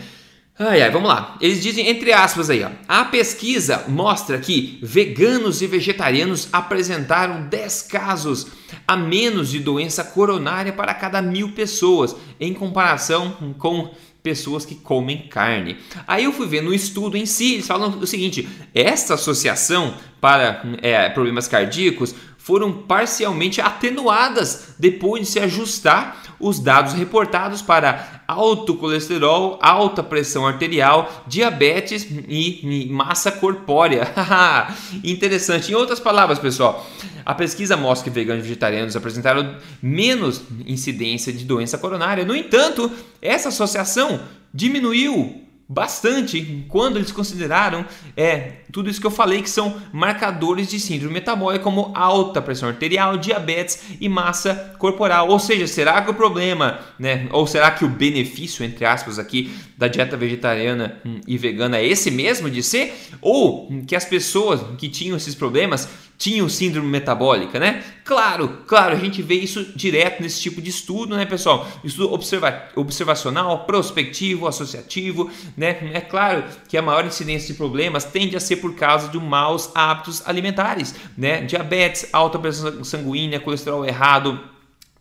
Ai, 0.58 0.84
ai, 0.84 0.92
vamos 0.92 1.10
lá. 1.10 1.36
Eles 1.42 1.64
dizem, 1.64 1.88
entre 1.88 2.14
aspas 2.14 2.48
aí, 2.48 2.64
ó, 2.64 2.70
a 2.88 3.06
pesquisa 3.06 3.86
mostra 3.88 4.38
que 4.38 4.78
veganos 4.84 5.64
e 5.64 5.68
vegetarianos 5.68 6.48
apresentaram 6.54 7.48
10 7.48 7.82
casos 7.84 8.48
a 8.88 8.96
menos 8.96 9.50
de 9.50 9.60
doença 9.60 10.04
coronária 10.04 10.72
para 10.72 10.94
cada 10.94 11.24
mil 11.24 11.54
pessoas, 11.54 12.16
em 12.40 12.54
comparação 12.54 13.56
com 13.58 13.92
pessoas 14.24 14.66
que 14.66 14.74
comem 14.74 15.28
carne. 15.28 15.78
Aí 16.08 16.24
eu 16.24 16.32
fui 16.32 16.48
ver 16.48 16.64
no 16.64 16.74
estudo 16.74 17.18
em 17.18 17.26
si, 17.26 17.56
eles 17.56 17.68
falam 17.68 18.00
o 18.00 18.08
seguinte: 18.08 18.48
essa 18.74 19.16
associação 19.16 19.96
para 20.22 20.64
é, 20.82 21.10
problemas 21.10 21.50
cardíacos 21.50 22.16
foram 22.44 22.74
parcialmente 22.74 23.62
atenuadas 23.62 24.76
depois 24.78 25.22
de 25.22 25.28
se 25.30 25.40
ajustar 25.40 26.36
os 26.42 26.60
dados 26.60 26.92
reportados 26.92 27.62
para 27.62 28.22
alto 28.28 28.76
colesterol, 28.76 29.58
alta 29.62 30.04
pressão 30.04 30.46
arterial, 30.46 31.24
diabetes 31.26 32.06
e 32.28 32.90
massa 32.92 33.32
corpórea. 33.32 34.12
Interessante. 35.02 35.72
Em 35.72 35.76
outras 35.76 36.02
palavras, 36.02 36.38
pessoal, 36.38 36.86
a 37.26 37.34
pesquisa 37.34 37.78
mostra 37.78 38.12
que 38.12 38.14
veganos 38.14 38.44
e 38.44 38.48
vegetarianos 38.50 38.98
apresentaram 38.98 39.56
menos 39.82 40.42
incidência 40.68 41.32
de 41.32 41.46
doença 41.46 41.78
coronária. 41.78 42.26
No 42.26 42.36
entanto, 42.36 42.92
essa 43.22 43.48
associação 43.48 44.20
diminuiu 44.54 45.43
bastante 45.74 46.66
quando 46.70 46.98
eles 46.98 47.12
consideraram 47.12 47.86
é, 48.16 48.58
tudo 48.72 48.90
isso 48.90 49.02
que 49.02 49.08
eu 49.08 49.12
falei 49.12 49.42
que 49.42 49.50
são 49.50 49.76
marcadores 49.92 50.70
de 50.70 50.80
síndrome 50.80 51.16
metabólica 51.16 51.64
como 51.64 51.92
alta 51.96 52.42
pressão 52.42 52.70
arterial, 52.70 53.18
diabetes 53.18 53.82
e 54.00 54.08
massa 54.08 54.76
corporal. 54.78 55.30
Ou 55.30 55.40
seja, 55.40 55.66
será 55.66 56.02
que 56.02 56.12
o 56.12 56.14
problema, 56.14 56.80
né, 57.00 57.28
ou 57.32 57.48
será 57.48 57.72
que 57.72 57.84
o 57.84 57.90
benefício 57.90 58.64
entre 58.64 58.86
aspas 58.86 59.18
aqui 59.18 59.52
da 59.78 59.88
dieta 59.88 60.16
vegetariana 60.16 61.02
hum, 61.06 61.20
e 61.28 61.38
vegana 61.38 61.78
é 61.78 61.86
esse 61.86 62.12
mesmo 62.12 62.50
de 62.50 62.62
ser 62.62 62.94
ou 63.20 63.70
que 63.88 63.96
as 63.96 64.06
pessoas 64.06 64.62
que 64.78 64.88
tinham 64.88 65.18
esses 65.18 65.34
problemas 65.34 65.90
tinham 66.18 66.48
síndrome 66.48 66.88
metabólica, 66.88 67.60
né? 67.60 67.84
Claro, 68.06 68.60
claro, 68.68 68.96
a 68.96 69.00
gente 69.00 69.22
vê 69.22 69.36
isso 69.36 69.64
direto 69.76 70.22
nesse 70.22 70.42
tipo 70.42 70.62
de 70.62 70.70
estudo, 70.70 71.16
né, 71.16 71.26
pessoal? 71.26 71.68
Estudo 71.84 72.14
observa 72.14 72.70
observacional, 72.76 73.66
prospectivo, 73.66 74.48
associativo, 74.48 75.30
né? 75.58 75.92
É 75.94 76.02
claro 76.02 76.44
que 76.68 76.78
a 76.78 76.82
maior 76.82 77.06
incidência 77.06 77.48
de 77.48 77.54
problemas 77.56 78.06
tende 78.06 78.36
a 78.36 78.40
ser 78.40 78.58
por 78.58 78.76
causa 78.76 79.10
de 79.10 79.20
maus 79.20 79.70
hábitos 79.76 80.22
alimentares, 80.26 80.96
né? 81.18 81.42
Diabetes, 81.42 82.08
alta 82.14 82.40
pressão 82.40 82.84
sanguínea, 82.84 83.40
colesterol 83.40 83.86
errado, 83.86 84.40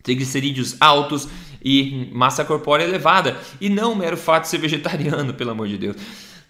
triglicerídeos 0.01 0.75
altos 0.79 1.27
e 1.63 2.09
massa 2.11 2.43
corpórea 2.43 2.83
elevada, 2.83 3.37
e 3.61 3.69
não 3.69 3.93
o 3.93 3.95
mero 3.95 4.17
fato 4.17 4.43
de 4.43 4.49
ser 4.49 4.57
vegetariano, 4.57 5.33
pelo 5.33 5.51
amor 5.51 5.67
de 5.67 5.77
Deus. 5.77 5.95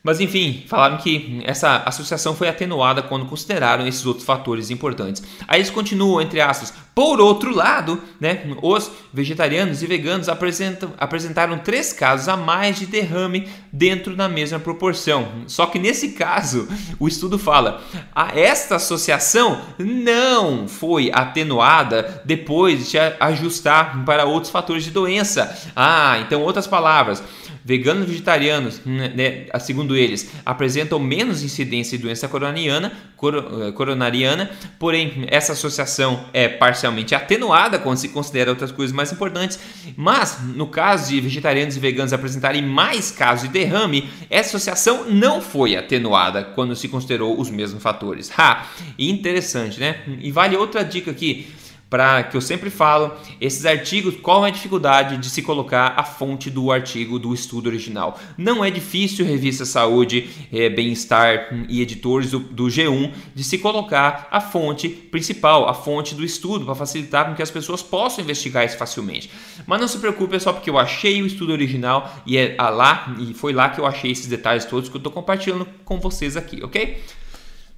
Mas 0.03 0.19
enfim, 0.19 0.65
falaram 0.67 0.97
que 0.97 1.41
essa 1.45 1.77
associação 1.85 2.35
foi 2.35 2.49
atenuada 2.49 3.01
quando 3.01 3.25
consideraram 3.25 3.87
esses 3.87 4.05
outros 4.05 4.25
fatores 4.25 4.69
importantes. 4.69 5.23
Aí 5.47 5.59
eles 5.61 5.69
continuam, 5.69 6.21
entre 6.21 6.41
aspas, 6.41 6.73
por 6.95 7.19
outro 7.19 7.53
lado, 7.53 7.99
né, 8.19 8.43
os 8.61 8.91
vegetarianos 9.11 9.81
e 9.81 9.87
veganos 9.87 10.29
apresentaram 10.29 11.57
três 11.57 11.91
casos 11.91 12.27
a 12.27 12.37
mais 12.37 12.77
de 12.77 12.85
derrame 12.85 13.47
dentro 13.71 14.15
da 14.15 14.29
mesma 14.29 14.59
proporção. 14.59 15.27
Só 15.47 15.65
que 15.65 15.79
nesse 15.79 16.09
caso, 16.09 16.67
o 16.99 17.07
estudo 17.07 17.39
fala, 17.39 17.81
a 18.13 18.37
esta 18.37 18.75
associação 18.75 19.59
não 19.79 20.67
foi 20.67 21.09
atenuada 21.11 22.21
depois 22.25 22.91
de 22.91 22.97
ajustar 23.19 24.05
para 24.05 24.25
outros 24.25 24.51
fatores 24.51 24.83
de 24.83 24.91
doença. 24.91 25.71
Ah, 25.75 26.19
então 26.19 26.43
outras 26.43 26.67
palavras, 26.67 27.23
Veganos 27.65 28.03
e 28.03 28.11
vegetarianos, 28.11 28.81
né, 28.85 29.13
né 29.15 29.59
segundo 29.59 29.95
eles, 29.95 30.29
apresentam 30.45 30.99
menos 30.99 31.43
incidência 31.43 31.97
de 31.97 32.03
doença 32.03 32.27
coronariana, 32.27 32.91
eh, 32.91 33.71
coronariana, 33.71 34.51
porém 34.77 35.25
essa 35.29 35.53
associação 35.53 36.25
é 36.33 36.49
parcialmente 36.83 37.15
atenuada 37.15 37.79
quando 37.79 37.97
se 37.97 38.09
considera 38.09 38.51
outras 38.51 38.71
coisas 38.71 38.93
mais 38.93 39.11
importantes. 39.11 39.59
Mas 39.95 40.39
no 40.41 40.67
caso 40.67 41.09
de 41.09 41.21
vegetarianos 41.21 41.77
e 41.77 41.79
veganos 41.79 42.11
apresentarem 42.11 42.61
mais 42.61 43.11
casos 43.11 43.47
de 43.47 43.53
derrame, 43.53 44.09
essa 44.29 44.49
associação 44.49 45.09
não 45.09 45.41
foi 45.41 45.75
atenuada 45.75 46.43
quando 46.43 46.75
se 46.75 46.87
considerou 46.89 47.39
os 47.39 47.49
mesmos 47.49 47.81
fatores. 47.81 48.31
Ha! 48.37 48.65
Interessante, 48.99 49.79
né? 49.79 50.01
E 50.19 50.31
vale 50.31 50.57
outra 50.57 50.83
dica 50.83 51.11
aqui 51.11 51.47
para 51.93 52.23
que 52.23 52.35
eu 52.35 52.41
sempre 52.41 52.71
falo, 52.71 53.11
esses 53.39 53.67
artigos, 53.67 54.15
qual 54.19 54.43
é 54.43 54.49
a 54.49 54.51
dificuldade 54.51 55.15
de 55.15 55.29
se 55.29 55.43
colocar 55.43 55.93
a 55.95 56.03
fonte 56.03 56.49
do 56.49 56.71
artigo 56.71 57.19
do 57.19 57.31
estudo 57.35 57.67
original? 57.67 58.19
Não 58.35 58.65
é 58.65 58.71
difícil, 58.71 59.23
revista 59.23 59.63
Saúde, 59.63 60.27
é, 60.51 60.69
Bem-Estar 60.69 61.49
e 61.69 61.83
editores 61.83 62.31
do, 62.31 62.39
do, 62.39 62.63
G1, 62.63 63.13
de 63.35 63.43
se 63.43 63.59
colocar 63.59 64.27
a 64.31 64.41
fonte 64.41 64.89
principal, 64.89 65.69
a 65.69 65.75
fonte 65.75 66.15
do 66.15 66.25
estudo, 66.25 66.65
para 66.65 66.73
facilitar 66.73 67.27
com 67.27 67.35
que 67.35 67.43
as 67.43 67.51
pessoas 67.51 67.83
possam 67.83 68.23
investigar 68.23 68.65
isso 68.65 68.75
facilmente. 68.75 69.29
Mas 69.67 69.79
não 69.79 69.87
se 69.87 69.99
preocupe, 69.99 70.35
é 70.35 70.39
só 70.39 70.51
porque 70.51 70.71
eu 70.71 70.79
achei 70.79 71.21
o 71.21 71.27
estudo 71.27 71.53
original 71.53 72.11
e 72.25 72.39
é 72.39 72.55
lá 72.59 73.15
e 73.19 73.35
foi 73.35 73.53
lá 73.53 73.69
que 73.69 73.79
eu 73.79 73.85
achei 73.85 74.09
esses 74.09 74.25
detalhes 74.25 74.65
todos 74.65 74.89
que 74.89 74.95
eu 74.95 74.99
estou 74.99 75.13
compartilhando 75.13 75.67
com 75.85 75.99
vocês 75.99 76.35
aqui, 76.35 76.59
ok? 76.63 77.03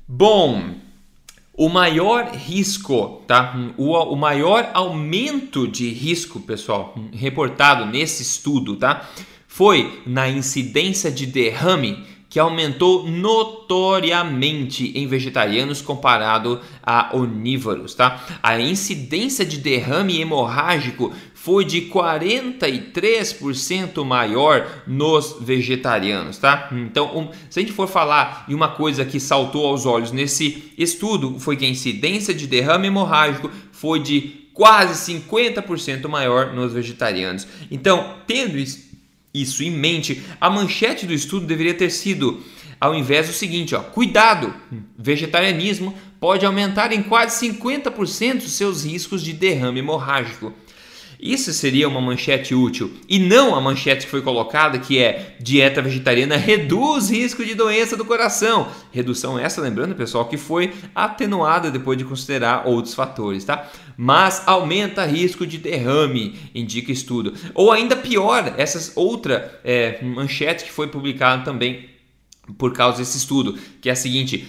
Bom, 0.07 0.85
o 1.57 1.69
maior 1.69 2.31
risco, 2.33 3.21
tá? 3.25 3.55
O, 3.77 3.93
o 3.93 4.15
maior 4.15 4.69
aumento 4.73 5.67
de 5.67 5.89
risco, 5.89 6.39
pessoal, 6.39 6.93
reportado 7.13 7.85
nesse 7.85 8.23
estudo, 8.23 8.75
tá? 8.75 9.09
Foi 9.47 10.01
na 10.05 10.27
incidência 10.27 11.09
de 11.09 11.25
derrame 11.25 12.03
que 12.35 12.39
aumentou 12.39 13.07
notoriamente 13.07 14.91
em 14.93 15.07
vegetarianos 15.07 15.81
comparado 15.81 16.59
a 16.83 17.15
onívoros, 17.15 17.95
tá? 17.95 18.21
A 18.43 18.59
incidência 18.59 19.45
de 19.45 19.57
derrame 19.57 20.19
hemorrágico 20.19 21.13
foi 21.45 21.63
de 21.63 21.83
43% 21.83 24.03
maior 24.03 24.83
nos 24.87 25.37
vegetarianos, 25.39 26.39
tá? 26.39 26.69
Então, 26.71 27.29
se 27.51 27.59
a 27.59 27.61
gente 27.61 27.71
for 27.71 27.87
falar 27.87 28.45
de 28.47 28.55
uma 28.55 28.69
coisa 28.69 29.05
que 29.05 29.19
saltou 29.19 29.67
aos 29.67 29.85
olhos 29.85 30.11
nesse 30.11 30.73
estudo, 30.75 31.39
foi 31.39 31.55
que 31.55 31.63
a 31.63 31.69
incidência 31.69 32.33
de 32.33 32.47
derrame 32.47 32.87
hemorrágico 32.87 33.51
foi 33.71 33.99
de 33.99 34.47
quase 34.55 35.13
50% 35.13 36.07
maior 36.07 36.51
nos 36.51 36.73
vegetarianos. 36.73 37.45
Então, 37.69 38.15
tendo 38.25 38.57
isso 39.31 39.61
em 39.61 39.69
mente, 39.69 40.23
a 40.41 40.49
manchete 40.49 41.05
do 41.05 41.13
estudo 41.13 41.45
deveria 41.45 41.75
ter 41.75 41.91
sido 41.91 42.41
ao 42.81 42.95
invés 42.95 43.27
do 43.27 43.33
seguinte, 43.33 43.75
ó, 43.75 43.81
cuidado, 43.81 44.51
vegetarianismo 44.97 45.95
pode 46.19 46.43
aumentar 46.43 46.91
em 46.91 47.03
quase 47.03 47.47
50% 47.47 48.39
os 48.39 48.53
seus 48.53 48.83
riscos 48.83 49.23
de 49.23 49.31
derrame 49.31 49.79
hemorrágico. 49.79 50.51
Isso 51.19 51.53
seria 51.53 51.87
uma 51.87 52.01
manchete 52.01 52.53
útil 52.53 52.91
e 53.07 53.19
não 53.19 53.55
a 53.55 53.61
manchete 53.61 54.05
que 54.05 54.11
foi 54.11 54.21
colocada 54.21 54.79
que 54.79 54.99
é 54.99 55.35
dieta 55.39 55.81
vegetariana 55.81 56.37
reduz 56.37 57.09
risco 57.09 57.43
de 57.43 57.55
doença 57.55 57.95
do 57.95 58.05
coração. 58.05 58.67
Redução 58.91 59.39
essa, 59.39 59.61
lembrando 59.61 59.95
pessoal, 59.95 60.25
que 60.25 60.37
foi 60.37 60.73
atenuada 60.93 61.71
depois 61.71 61.97
de 61.97 62.05
considerar 62.05 62.67
outros 62.67 62.93
fatores, 62.93 63.43
tá? 63.43 63.69
Mas 63.97 64.43
aumenta 64.45 65.05
risco 65.05 65.47
de 65.47 65.57
derrame, 65.57 66.37
indica 66.53 66.91
estudo. 66.91 67.33
Ou 67.53 67.71
ainda 67.71 67.95
pior, 67.95 68.53
essa 68.57 68.91
outra 68.99 69.59
é, 69.63 70.03
manchete 70.03 70.65
que 70.65 70.71
foi 70.71 70.87
publicada 70.87 71.43
também 71.43 71.89
por 72.57 72.73
causa 72.73 72.99
desse 72.99 73.17
estudo, 73.17 73.57
que 73.81 73.89
é 73.89 73.91
a 73.91 73.95
seguinte 73.95 74.45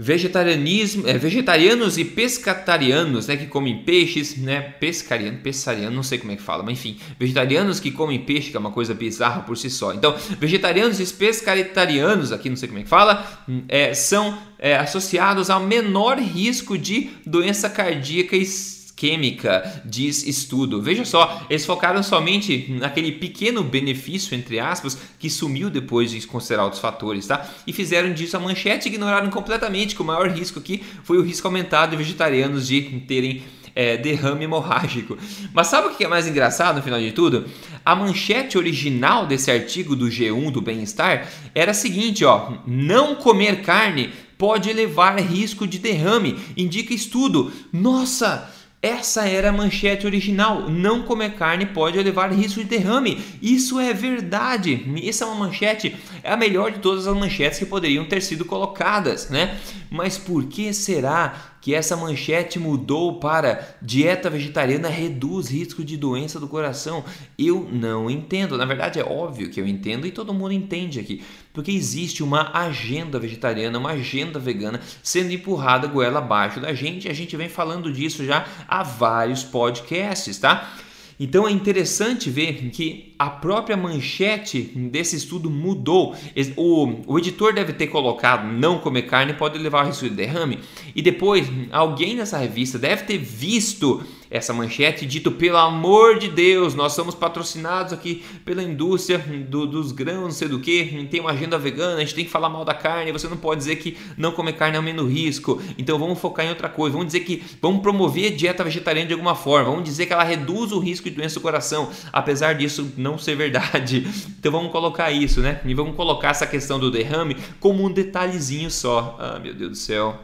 vegetarianismo, 0.00 1.08
é, 1.08 1.18
vegetarianos 1.18 1.98
e 1.98 2.04
pescatarianos, 2.04 3.26
né, 3.26 3.36
que 3.36 3.46
comem 3.46 3.82
peixes, 3.82 4.36
né, 4.36 4.60
pescariano, 4.60 5.38
pescariano, 5.38 5.96
não 5.96 6.04
sei 6.04 6.18
como 6.18 6.30
é 6.30 6.36
que 6.36 6.42
fala, 6.42 6.62
mas 6.62 6.78
enfim, 6.78 7.00
vegetarianos 7.18 7.80
que 7.80 7.90
comem 7.90 8.20
peixe, 8.20 8.50
que 8.52 8.56
é 8.56 8.60
uma 8.60 8.70
coisa 8.70 8.94
bizarra 8.94 9.42
por 9.42 9.56
si 9.56 9.68
só. 9.68 9.92
Então, 9.92 10.14
vegetarianos 10.38 11.00
e 11.00 11.14
pescatarianos, 11.14 12.30
aqui 12.30 12.48
não 12.48 12.56
sei 12.56 12.68
como 12.68 12.78
é 12.78 12.84
que 12.84 12.88
fala, 12.88 13.44
é, 13.68 13.92
são 13.92 14.38
é, 14.56 14.76
associados 14.76 15.50
ao 15.50 15.60
menor 15.60 16.18
risco 16.18 16.78
de 16.78 17.10
doença 17.26 17.68
cardíaca 17.68 18.36
e 18.36 18.77
isquêmica, 18.98 19.82
diz 19.84 20.26
estudo. 20.26 20.82
Veja 20.82 21.04
só, 21.04 21.46
eles 21.48 21.64
focaram 21.64 22.02
somente 22.02 22.66
naquele 22.68 23.12
pequeno 23.12 23.62
benefício, 23.62 24.34
entre 24.34 24.58
aspas, 24.58 24.98
que 25.18 25.30
sumiu 25.30 25.70
depois 25.70 26.10
de 26.10 26.26
considerar 26.26 26.64
outros 26.64 26.82
fatores, 26.82 27.26
tá? 27.26 27.48
E 27.66 27.72
fizeram 27.72 28.12
disso 28.12 28.36
a 28.36 28.40
manchete 28.40 28.88
e 28.88 28.92
ignoraram 28.92 29.30
completamente 29.30 29.94
que 29.94 30.02
o 30.02 30.04
maior 30.04 30.28
risco 30.28 30.58
aqui 30.58 30.82
foi 31.04 31.16
o 31.16 31.22
risco 31.22 31.46
aumentado 31.46 31.92
de 31.92 31.96
vegetarianos 31.96 32.66
de 32.66 32.82
terem 33.06 33.42
é, 33.74 33.96
derrame 33.96 34.44
hemorrágico. 34.44 35.16
Mas 35.54 35.68
sabe 35.68 35.88
o 35.88 35.94
que 35.94 36.04
é 36.04 36.08
mais 36.08 36.26
engraçado 36.26 36.76
no 36.76 36.82
final 36.82 36.98
de 36.98 37.12
tudo? 37.12 37.46
A 37.84 37.94
manchete 37.94 38.58
original 38.58 39.26
desse 39.26 39.50
artigo 39.50 39.94
do 39.94 40.06
G1 40.06 40.50
do 40.50 40.60
bem-estar 40.60 41.28
era 41.54 41.70
a 41.70 41.74
seguinte, 41.74 42.24
ó: 42.24 42.54
não 42.66 43.14
comer 43.14 43.62
carne 43.62 44.10
pode 44.36 44.70
elevar 44.70 45.18
risco 45.20 45.66
de 45.66 45.78
derrame, 45.78 46.38
indica 46.56 46.94
estudo. 46.94 47.52
Nossa, 47.72 48.48
essa 48.80 49.26
era 49.26 49.48
a 49.48 49.52
manchete 49.52 50.06
original. 50.06 50.70
Não 50.70 51.02
comer 51.02 51.34
carne 51.34 51.66
pode 51.66 52.00
levar 52.00 52.32
risco 52.32 52.60
de 52.60 52.66
derrame. 52.66 53.22
Isso 53.42 53.80
é 53.80 53.92
verdade. 53.92 54.86
Essa 55.04 55.24
é 55.24 55.26
uma 55.26 55.46
manchete, 55.46 55.96
é 56.22 56.32
a 56.32 56.36
melhor 56.36 56.70
de 56.70 56.78
todas 56.78 57.06
as 57.06 57.16
manchetes 57.16 57.58
que 57.58 57.66
poderiam 57.66 58.04
ter 58.04 58.20
sido 58.20 58.44
colocadas, 58.44 59.30
né? 59.30 59.58
Mas 59.90 60.16
por 60.16 60.44
que 60.44 60.72
será 60.72 61.47
que 61.60 61.74
essa 61.74 61.96
manchete 61.96 62.58
mudou 62.58 63.18
para 63.18 63.76
dieta 63.82 64.30
vegetariana 64.30 64.88
reduz 64.88 65.48
risco 65.48 65.84
de 65.84 65.96
doença 65.96 66.38
do 66.38 66.48
coração? 66.48 67.04
Eu 67.38 67.68
não 67.70 68.10
entendo. 68.10 68.56
Na 68.56 68.64
verdade, 68.64 69.00
é 69.00 69.04
óbvio 69.04 69.50
que 69.50 69.60
eu 69.60 69.66
entendo 69.66 70.06
e 70.06 70.12
todo 70.12 70.34
mundo 70.34 70.52
entende 70.52 71.00
aqui. 71.00 71.22
Porque 71.52 71.70
existe 71.70 72.22
uma 72.22 72.56
agenda 72.56 73.18
vegetariana, 73.18 73.78
uma 73.78 73.90
agenda 73.90 74.38
vegana 74.38 74.80
sendo 75.02 75.32
empurrada 75.32 75.86
goela 75.86 76.18
abaixo 76.18 76.60
da 76.60 76.72
gente. 76.72 77.08
A 77.08 77.14
gente 77.14 77.36
vem 77.36 77.48
falando 77.48 77.92
disso 77.92 78.24
já 78.24 78.46
há 78.66 78.82
vários 78.82 79.42
podcasts, 79.42 80.38
tá? 80.38 80.72
Então 81.20 81.48
é 81.48 81.50
interessante 81.50 82.30
ver 82.30 82.70
que 82.70 83.14
a 83.18 83.28
própria 83.28 83.76
manchete 83.76 84.60
desse 84.60 85.16
estudo 85.16 85.50
mudou. 85.50 86.14
O, 86.56 87.02
o 87.06 87.18
editor 87.18 87.52
deve 87.52 87.72
ter 87.72 87.88
colocado 87.88 88.46
não 88.46 88.78
comer 88.78 89.02
carne 89.02 89.34
pode 89.34 89.58
levar 89.58 89.80
ao 89.80 89.86
risco 89.86 90.08
de 90.08 90.14
derrame, 90.14 90.60
e 90.94 91.02
depois 91.02 91.50
alguém 91.72 92.14
nessa 92.14 92.38
revista 92.38 92.78
deve 92.78 93.02
ter 93.02 93.18
visto 93.18 94.02
essa 94.30 94.52
manchete 94.52 95.06
dito 95.06 95.32
pelo 95.32 95.56
amor 95.56 96.18
de 96.18 96.28
Deus, 96.28 96.74
nós 96.74 96.92
somos 96.92 97.14
patrocinados 97.14 97.92
aqui 97.92 98.22
pela 98.44 98.62
indústria 98.62 99.18
do, 99.18 99.66
dos 99.66 99.92
grãos, 99.92 100.22
não 100.22 100.30
sei 100.30 100.48
do 100.48 100.60
que, 100.60 101.06
tem 101.10 101.20
uma 101.20 101.30
agenda 101.30 101.58
vegana, 101.58 101.96
a 101.96 102.00
gente 102.00 102.14
tem 102.14 102.24
que 102.24 102.30
falar 102.30 102.48
mal 102.48 102.64
da 102.64 102.74
carne, 102.74 103.12
você 103.12 103.26
não 103.28 103.36
pode 103.36 103.60
dizer 103.60 103.76
que 103.76 103.96
não 104.16 104.32
comer 104.32 104.52
carne 104.52 104.76
é 104.76 104.80
o 104.80 104.82
menos 104.82 105.10
risco, 105.10 105.60
então 105.78 105.98
vamos 105.98 106.18
focar 106.18 106.44
em 106.44 106.50
outra 106.50 106.68
coisa, 106.68 106.92
vamos 106.92 107.06
dizer 107.06 107.20
que 107.20 107.42
vamos 107.60 107.80
promover 107.80 108.34
dieta 108.34 108.62
vegetariana 108.62 109.06
de 109.06 109.14
alguma 109.14 109.34
forma, 109.34 109.70
vamos 109.70 109.84
dizer 109.84 110.06
que 110.06 110.12
ela 110.12 110.24
reduz 110.24 110.72
o 110.72 110.78
risco 110.78 111.08
de 111.08 111.16
doença 111.16 111.36
do 111.36 111.40
coração, 111.40 111.90
apesar 112.12 112.54
disso 112.54 112.92
não 112.96 113.16
ser 113.18 113.34
verdade, 113.34 114.06
então 114.38 114.52
vamos 114.52 114.70
colocar 114.70 115.10
isso, 115.10 115.40
né? 115.40 115.60
E 115.64 115.74
vamos 115.74 115.96
colocar 115.96 116.30
essa 116.30 116.46
questão 116.46 116.78
do 116.78 116.90
derrame 116.90 117.36
como 117.60 117.84
um 117.84 117.90
detalhezinho 117.90 118.70
só, 118.70 119.16
ah 119.18 119.38
meu 119.38 119.54
Deus 119.54 119.70
do 119.70 119.76
céu, 119.76 120.18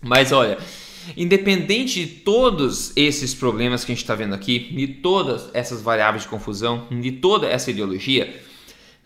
mas 0.00 0.32
olha, 0.32 0.58
Independente 1.16 2.04
de 2.04 2.06
todos 2.06 2.92
esses 2.96 3.34
problemas 3.34 3.84
que 3.84 3.92
a 3.92 3.94
gente 3.94 4.04
está 4.04 4.14
vendo 4.14 4.34
aqui, 4.34 4.58
de 4.58 4.86
todas 4.86 5.50
essas 5.52 5.82
variáveis 5.82 6.24
de 6.24 6.28
confusão, 6.28 6.86
de 6.90 7.12
toda 7.12 7.46
essa 7.46 7.70
ideologia, 7.70 8.42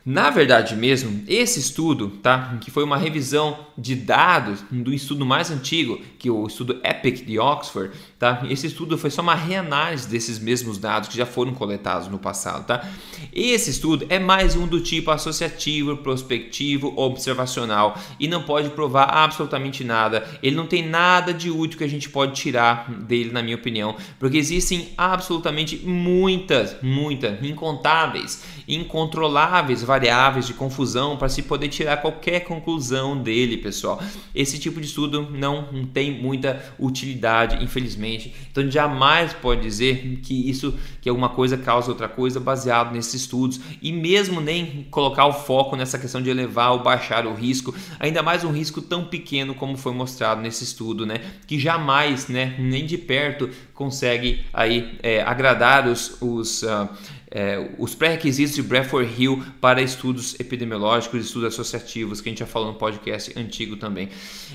na 0.09 0.31
verdade 0.31 0.75
mesmo, 0.75 1.23
esse 1.29 1.61
estudo, 1.61 2.09
tá, 2.09 2.57
que 2.63 2.71
foi 2.71 2.83
uma 2.83 2.97
revisão 2.97 3.59
de 3.77 3.95
dados 3.95 4.65
do 4.71 4.91
estudo 4.91 5.27
mais 5.27 5.51
antigo, 5.51 6.01
que 6.19 6.31
é 6.31 6.33
o 6.33 6.47
estudo 6.47 6.81
EPIC 6.83 7.27
de 7.27 7.39
Oxford, 7.39 7.95
tá? 8.19 8.43
Esse 8.49 8.69
estudo 8.69 8.97
foi 8.97 9.11
só 9.11 9.21
uma 9.21 9.35
reanálise 9.35 10.09
desses 10.09 10.39
mesmos 10.39 10.79
dados 10.79 11.11
que 11.11 11.17
já 11.17 11.27
foram 11.27 11.53
coletados 11.53 12.09
no 12.09 12.19
passado, 12.19 12.67
tá? 12.67 12.89
Esse 13.35 13.69
estudo 13.69 14.07
é 14.09 14.19
mais 14.19 14.57
um 14.57 14.67
do 14.67 14.81
tipo 14.81 15.11
associativo, 15.11 15.99
prospectivo, 15.99 16.91
observacional 16.97 17.95
e 18.19 18.27
não 18.27 18.43
pode 18.43 18.71
provar 18.71 19.11
absolutamente 19.15 19.85
nada. 19.85 20.27
Ele 20.43 20.57
não 20.57 20.67
tem 20.67 20.89
nada 20.89 21.35
de 21.35 21.51
útil 21.51 21.77
que 21.77 21.85
a 21.85 21.89
gente 21.89 22.09
pode 22.09 22.33
tirar 22.33 22.91
dele, 22.91 23.31
na 23.31 23.43
minha 23.43 23.57
opinião, 23.57 23.95
porque 24.19 24.39
existem 24.39 24.89
absolutamente 24.97 25.77
muitas, 25.85 26.77
muitas, 26.81 27.45
incontáveis, 27.45 28.43
incontroláveis 28.67 29.83
variáveis 29.83 29.98
de 29.99 30.55
confusão 30.55 31.17
para 31.17 31.29
se 31.29 31.43
poder 31.43 31.69
tirar 31.69 31.97
qualquer 31.99 32.41
conclusão 32.41 33.21
dele, 33.21 33.57
pessoal. 33.57 34.01
Esse 34.35 34.59
tipo 34.59 34.81
de 34.81 34.87
estudo 34.87 35.29
não 35.31 35.85
tem 35.93 36.11
muita 36.11 36.63
utilidade, 36.79 37.63
infelizmente. 37.63 38.35
Então, 38.51 38.71
jamais 38.71 39.33
pode 39.33 39.63
dizer 39.63 40.21
que 40.23 40.49
isso, 40.49 40.75
que 41.01 41.09
alguma 41.09 41.29
coisa 41.29 41.57
causa 41.57 41.91
outra 41.91 42.09
coisa 42.09 42.39
baseado 42.39 42.93
nesses 42.93 43.15
estudos 43.15 43.61
e 43.83 43.93
mesmo 43.93 44.41
nem 44.41 44.87
colocar 44.91 45.27
o 45.27 45.33
foco 45.33 45.77
nessa 45.77 45.99
questão 45.99 46.23
de 46.23 46.31
elevar 46.31 46.73
ou 46.73 46.83
baixar 46.83 47.27
o 47.27 47.35
risco, 47.35 47.75
ainda 47.99 48.23
mais 48.23 48.45
um 48.45 48.51
risco 48.51 48.81
tão 48.81 49.05
pequeno 49.05 49.55
como 49.55 49.77
foi 49.77 49.93
mostrado 49.93 50.41
nesse 50.41 50.65
estudo, 50.65 51.05
né? 51.05 51.21
Que 51.47 51.59
jamais, 51.59 52.29
né, 52.29 52.55
nem 52.59 52.87
de 52.87 52.97
perto 52.97 53.51
consegue 53.75 54.45
aí 54.53 54.99
é, 55.03 55.23
agradar 55.23 55.87
os, 55.87 56.21
os 56.21 56.63
uh, 56.65 56.89
é, 57.31 57.71
os 57.79 57.95
pré-requisitos 57.95 58.55
de 58.55 58.63
Bradford 58.63 59.11
Hill 59.17 59.43
para 59.61 59.83
estudos 59.83 60.39
epidemiológicos, 60.41 61.27
estudos 61.27 61.53
associativos, 61.53 62.21
que 62.21 62.29
a 62.29 62.33
gente 62.33 62.39
já 62.41 62.47
falou 62.47 62.73
no 62.73 62.79
podcast 62.79 63.39
antigo 63.39 63.77
também. 63.77 64.09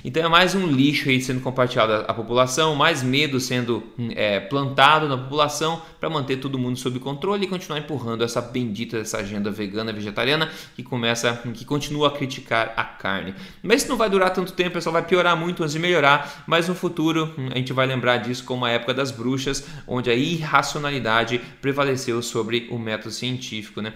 Então 0.03 0.23
é 0.23 0.27
mais 0.27 0.55
um 0.55 0.67
lixo 0.67 1.09
aí 1.09 1.21
sendo 1.21 1.41
compartilhado 1.41 2.05
à 2.07 2.13
população, 2.13 2.75
mais 2.75 3.03
medo 3.03 3.39
sendo 3.39 3.83
é, 4.15 4.39
plantado 4.39 5.07
na 5.07 5.17
população 5.17 5.81
para 5.99 6.09
manter 6.09 6.37
todo 6.37 6.57
mundo 6.57 6.77
sob 6.77 6.99
controle 6.99 7.45
e 7.45 7.47
continuar 7.47 7.79
empurrando 7.79 8.23
essa 8.23 8.41
bendita 8.41 8.97
essa 8.97 9.17
agenda 9.19 9.51
vegana, 9.51 9.93
vegetariana 9.93 10.49
que 10.75 10.83
começa, 10.83 11.41
que 11.53 11.65
continua 11.65 12.07
a 12.07 12.11
criticar 12.11 12.73
a 12.75 12.83
carne. 12.83 13.33
Mas 13.61 13.81
isso 13.81 13.89
não 13.89 13.97
vai 13.97 14.09
durar 14.09 14.31
tanto 14.31 14.53
tempo, 14.53 14.71
pessoal, 14.71 14.93
vai 14.93 15.03
piorar 15.03 15.37
muito 15.37 15.63
antes 15.63 15.73
de 15.73 15.79
melhorar, 15.79 16.43
mas 16.47 16.67
no 16.67 16.75
futuro 16.75 17.33
a 17.51 17.57
gente 17.57 17.73
vai 17.73 17.85
lembrar 17.85 18.17
disso 18.17 18.43
como 18.43 18.65
a 18.65 18.69
época 18.69 18.93
das 18.93 19.11
bruxas, 19.11 19.65
onde 19.87 20.09
a 20.09 20.15
irracionalidade 20.15 21.39
prevaleceu 21.61 22.21
sobre 22.21 22.62
o 22.69 22.77
método 22.77 23.11
científico, 23.13 23.81
né? 23.81 23.93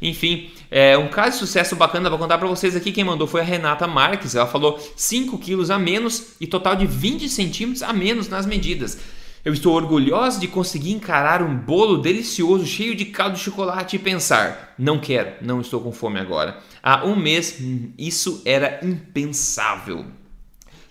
Enfim, 0.00 0.50
é, 0.70 0.96
um 0.96 1.08
caso 1.08 1.32
de 1.32 1.36
sucesso 1.38 1.74
bacana 1.76 2.08
para 2.08 2.18
contar 2.18 2.38
para 2.38 2.48
vocês 2.48 2.76
aqui. 2.76 2.92
Quem 2.92 3.04
mandou 3.04 3.26
foi 3.26 3.40
a 3.40 3.44
Renata 3.44 3.86
Marques. 3.86 4.34
Ela 4.34 4.46
falou 4.46 4.78
5 4.96 5.38
quilos 5.38 5.70
a 5.70 5.78
menos 5.78 6.36
e 6.40 6.46
total 6.46 6.76
de 6.76 6.86
20 6.86 7.28
centímetros 7.28 7.82
a 7.82 7.92
menos 7.92 8.28
nas 8.28 8.46
medidas. 8.46 8.98
Eu 9.44 9.52
estou 9.52 9.74
orgulhosa 9.74 10.40
de 10.40 10.48
conseguir 10.48 10.90
encarar 10.90 11.40
um 11.40 11.56
bolo 11.56 11.98
delicioso, 11.98 12.66
cheio 12.66 12.96
de 12.96 13.04
caldo 13.04 13.36
de 13.36 13.42
chocolate 13.44 13.94
e 13.94 13.98
pensar: 13.98 14.74
não 14.76 14.98
quero, 14.98 15.34
não 15.40 15.60
estou 15.60 15.80
com 15.80 15.92
fome 15.92 16.18
agora. 16.18 16.58
Há 16.82 17.04
um 17.04 17.14
mês, 17.14 17.58
isso 17.96 18.42
era 18.44 18.80
impensável. 18.82 20.04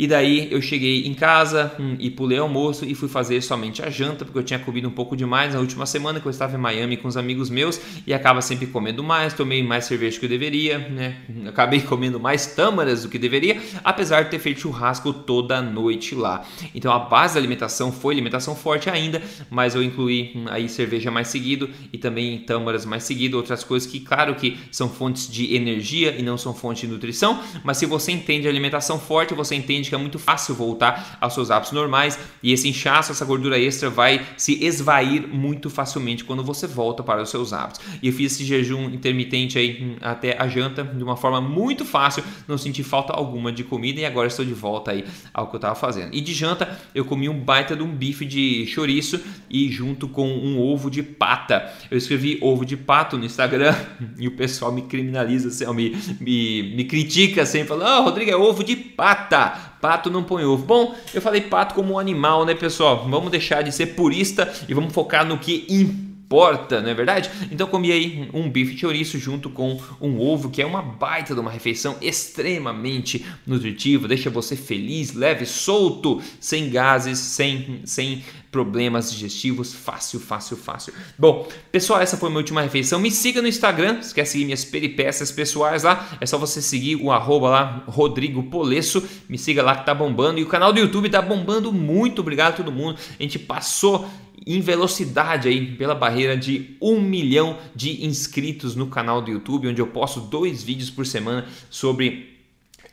e 0.00 0.06
daí 0.06 0.48
eu 0.50 0.62
cheguei 0.62 1.06
em 1.06 1.12
casa 1.12 1.74
hum, 1.78 1.94
e 1.98 2.08
pulei 2.08 2.38
almoço 2.38 2.86
e 2.86 2.94
fui 2.94 3.06
fazer 3.06 3.42
somente 3.42 3.82
a 3.82 3.90
janta, 3.90 4.24
porque 4.24 4.38
eu 4.38 4.42
tinha 4.42 4.58
comido 4.58 4.88
um 4.88 4.90
pouco 4.90 5.14
demais 5.14 5.52
na 5.52 5.60
última 5.60 5.84
semana 5.84 6.18
que 6.18 6.24
eu 6.24 6.30
estava 6.30 6.56
em 6.56 6.58
Miami 6.58 6.96
com 6.96 7.06
os 7.06 7.18
amigos 7.18 7.50
meus 7.50 7.78
e 8.06 8.14
acaba 8.14 8.40
sempre 8.40 8.66
comendo 8.66 9.04
mais, 9.04 9.34
tomei 9.34 9.62
mais 9.62 9.84
cerveja 9.84 10.18
que 10.18 10.24
eu 10.24 10.30
deveria, 10.30 10.78
né? 10.78 11.16
Acabei 11.46 11.82
comendo 11.84 12.18
mais 12.18 12.46
tâmaras 12.46 13.02
do 13.02 13.10
que 13.10 13.18
deveria, 13.18 13.60
apesar 13.84 14.22
de 14.22 14.30
ter 14.30 14.38
feito 14.38 14.60
churrasco 14.60 15.12
toda 15.12 15.60
noite 15.60 16.14
lá. 16.14 16.46
Então 16.74 16.90
a 16.90 16.98
base 16.98 17.34
da 17.34 17.40
alimentação 17.40 17.92
foi 17.92 18.14
alimentação 18.14 18.56
forte 18.56 18.88
ainda, 18.88 19.20
mas 19.50 19.74
eu 19.74 19.82
incluí 19.82 20.32
hum, 20.34 20.46
aí 20.48 20.66
cerveja 20.66 21.10
mais 21.10 21.28
seguido 21.28 21.68
e 21.92 21.98
também 21.98 22.38
tâmaras 22.38 22.86
mais 22.86 23.02
seguido, 23.02 23.36
outras 23.36 23.62
coisas 23.62 23.86
que 23.86 24.00
claro 24.00 24.34
que 24.34 24.56
são 24.72 24.88
fontes 24.88 25.30
de 25.30 25.54
energia 25.54 26.16
e 26.18 26.22
não 26.22 26.38
são 26.38 26.54
fontes 26.54 26.80
de 26.80 26.88
nutrição, 26.88 27.38
mas 27.62 27.76
se 27.76 27.84
você 27.84 28.12
entende 28.12 28.48
alimentação 28.48 28.98
forte, 28.98 29.34
você 29.34 29.54
entende 29.54 29.89
que 29.90 29.94
é 29.94 29.98
muito 29.98 30.18
fácil 30.18 30.54
voltar 30.54 31.18
aos 31.20 31.34
seus 31.34 31.50
hábitos 31.50 31.72
normais 31.72 32.18
e 32.42 32.52
esse 32.52 32.68
inchaço, 32.68 33.12
essa 33.12 33.24
gordura 33.24 33.58
extra 33.58 33.90
vai 33.90 34.24
se 34.36 34.64
esvair 34.64 35.28
muito 35.28 35.68
facilmente 35.68 36.24
quando 36.24 36.42
você 36.42 36.66
volta 36.66 37.02
para 37.02 37.20
os 37.20 37.28
seus 37.28 37.52
hábitos. 37.52 37.80
E 38.02 38.06
eu 38.06 38.12
fiz 38.12 38.32
esse 38.32 38.44
jejum 38.44 38.84
intermitente 38.90 39.58
aí 39.58 39.82
hum, 39.82 39.96
até 40.00 40.40
a 40.40 40.48
janta 40.48 40.84
de 40.84 41.02
uma 41.02 41.16
forma 41.16 41.40
muito 41.40 41.84
fácil, 41.84 42.22
não 42.46 42.56
senti 42.56 42.82
falta 42.82 43.12
alguma 43.12 43.52
de 43.52 43.64
comida 43.64 44.00
e 44.00 44.06
agora 44.06 44.28
estou 44.28 44.44
de 44.44 44.54
volta 44.54 44.92
aí 44.92 45.04
ao 45.34 45.48
que 45.48 45.56
eu 45.56 45.58
estava 45.58 45.74
fazendo. 45.74 46.14
E 46.14 46.20
de 46.20 46.32
janta 46.32 46.78
eu 46.94 47.04
comi 47.04 47.28
um 47.28 47.38
baita 47.40 47.76
de 47.76 47.82
um 47.82 47.94
bife 47.94 48.24
de 48.24 48.66
chouriço 48.66 49.20
e 49.50 49.70
junto 49.70 50.08
com 50.08 50.28
um 50.28 50.60
ovo 50.60 50.90
de 50.90 51.02
pata. 51.02 51.70
Eu 51.90 51.98
escrevi 51.98 52.38
ovo 52.40 52.64
de 52.64 52.76
pato 52.76 53.18
no 53.18 53.24
Instagram 53.24 53.74
e 54.18 54.28
o 54.28 54.36
pessoal 54.36 54.72
me 54.72 54.82
criminaliza, 54.82 55.48
assim, 55.48 55.66
me, 55.74 55.96
me, 56.20 56.74
me 56.76 56.84
critica 56.84 57.44
sempre, 57.44 57.68
falando: 57.68 57.88
Ah, 57.88 57.98
Rodrigo, 58.00 58.30
é 58.30 58.36
ovo 58.36 58.62
de 58.62 58.76
pata. 58.76 59.70
Pato 59.80 60.10
não 60.10 60.22
põe 60.22 60.44
ovo. 60.44 60.64
Bom, 60.64 60.94
eu 61.14 61.22
falei 61.22 61.40
pato 61.40 61.74
como 61.74 61.94
um 61.94 61.98
animal, 61.98 62.44
né, 62.44 62.54
pessoal? 62.54 63.06
Vamos 63.08 63.30
deixar 63.30 63.62
de 63.62 63.72
ser 63.72 63.86
purista 63.94 64.52
e 64.68 64.74
vamos 64.74 64.92
focar 64.92 65.24
no 65.24 65.38
que 65.38 65.66
importa 65.68 66.09
importa, 66.30 66.80
não 66.80 66.88
é 66.88 66.94
verdade? 66.94 67.28
Então 67.50 67.66
comi 67.66 67.90
aí 67.90 68.30
um 68.32 68.48
bife 68.48 68.78
chouriço 68.78 69.18
junto 69.18 69.50
com 69.50 69.80
um 70.00 70.20
ovo, 70.20 70.48
que 70.48 70.62
é 70.62 70.66
uma 70.66 70.80
baita 70.80 71.34
de 71.34 71.40
uma 71.40 71.50
refeição 71.50 71.96
extremamente 72.00 73.26
nutritiva, 73.44 74.06
deixa 74.06 74.30
você 74.30 74.54
feliz, 74.54 75.12
leve, 75.12 75.44
solto, 75.44 76.22
sem 76.38 76.70
gases, 76.70 77.18
sem, 77.18 77.80
sem 77.84 78.22
problemas 78.52 79.10
digestivos, 79.10 79.72
fácil, 79.74 80.20
fácil, 80.20 80.56
fácil. 80.56 80.94
Bom, 81.18 81.48
pessoal, 81.72 82.00
essa 82.00 82.16
foi 82.16 82.28
a 82.28 82.30
minha 82.30 82.38
última 82.38 82.62
refeição. 82.62 83.00
Me 83.00 83.10
siga 83.10 83.42
no 83.42 83.48
Instagram, 83.48 84.00
se 84.00 84.14
quer 84.14 84.24
seguir 84.24 84.44
minhas 84.44 84.64
peripécias 84.64 85.32
pessoais 85.32 85.82
lá, 85.82 86.16
é 86.20 86.26
só 86.26 86.38
você 86.38 86.62
seguir 86.62 86.94
o 86.96 87.10
arroba 87.10 87.50
lá, 87.50 87.84
Rodrigo 87.88 88.44
Polesso, 88.44 89.02
me 89.28 89.36
siga 89.36 89.64
lá 89.64 89.74
que 89.74 89.86
tá 89.86 89.94
bombando. 89.94 90.38
E 90.38 90.44
o 90.44 90.48
canal 90.48 90.72
do 90.72 90.78
YouTube 90.78 91.10
tá 91.10 91.20
bombando 91.20 91.72
muito, 91.72 92.20
obrigado 92.20 92.54
a 92.54 92.56
todo 92.56 92.70
mundo. 92.70 92.96
A 93.18 93.22
gente 93.22 93.38
passou 93.38 94.08
em 94.46 94.60
velocidade 94.60 95.48
aí 95.48 95.76
pela 95.76 95.94
barreira 95.94 96.36
de 96.36 96.76
um 96.80 97.00
milhão 97.00 97.58
de 97.74 98.04
inscritos 98.04 98.74
no 98.74 98.86
canal 98.86 99.20
do 99.20 99.30
YouTube, 99.30 99.68
onde 99.68 99.80
eu 99.80 99.86
posto 99.86 100.20
dois 100.20 100.62
vídeos 100.62 100.90
por 100.90 101.06
semana 101.06 101.46
sobre 101.68 102.30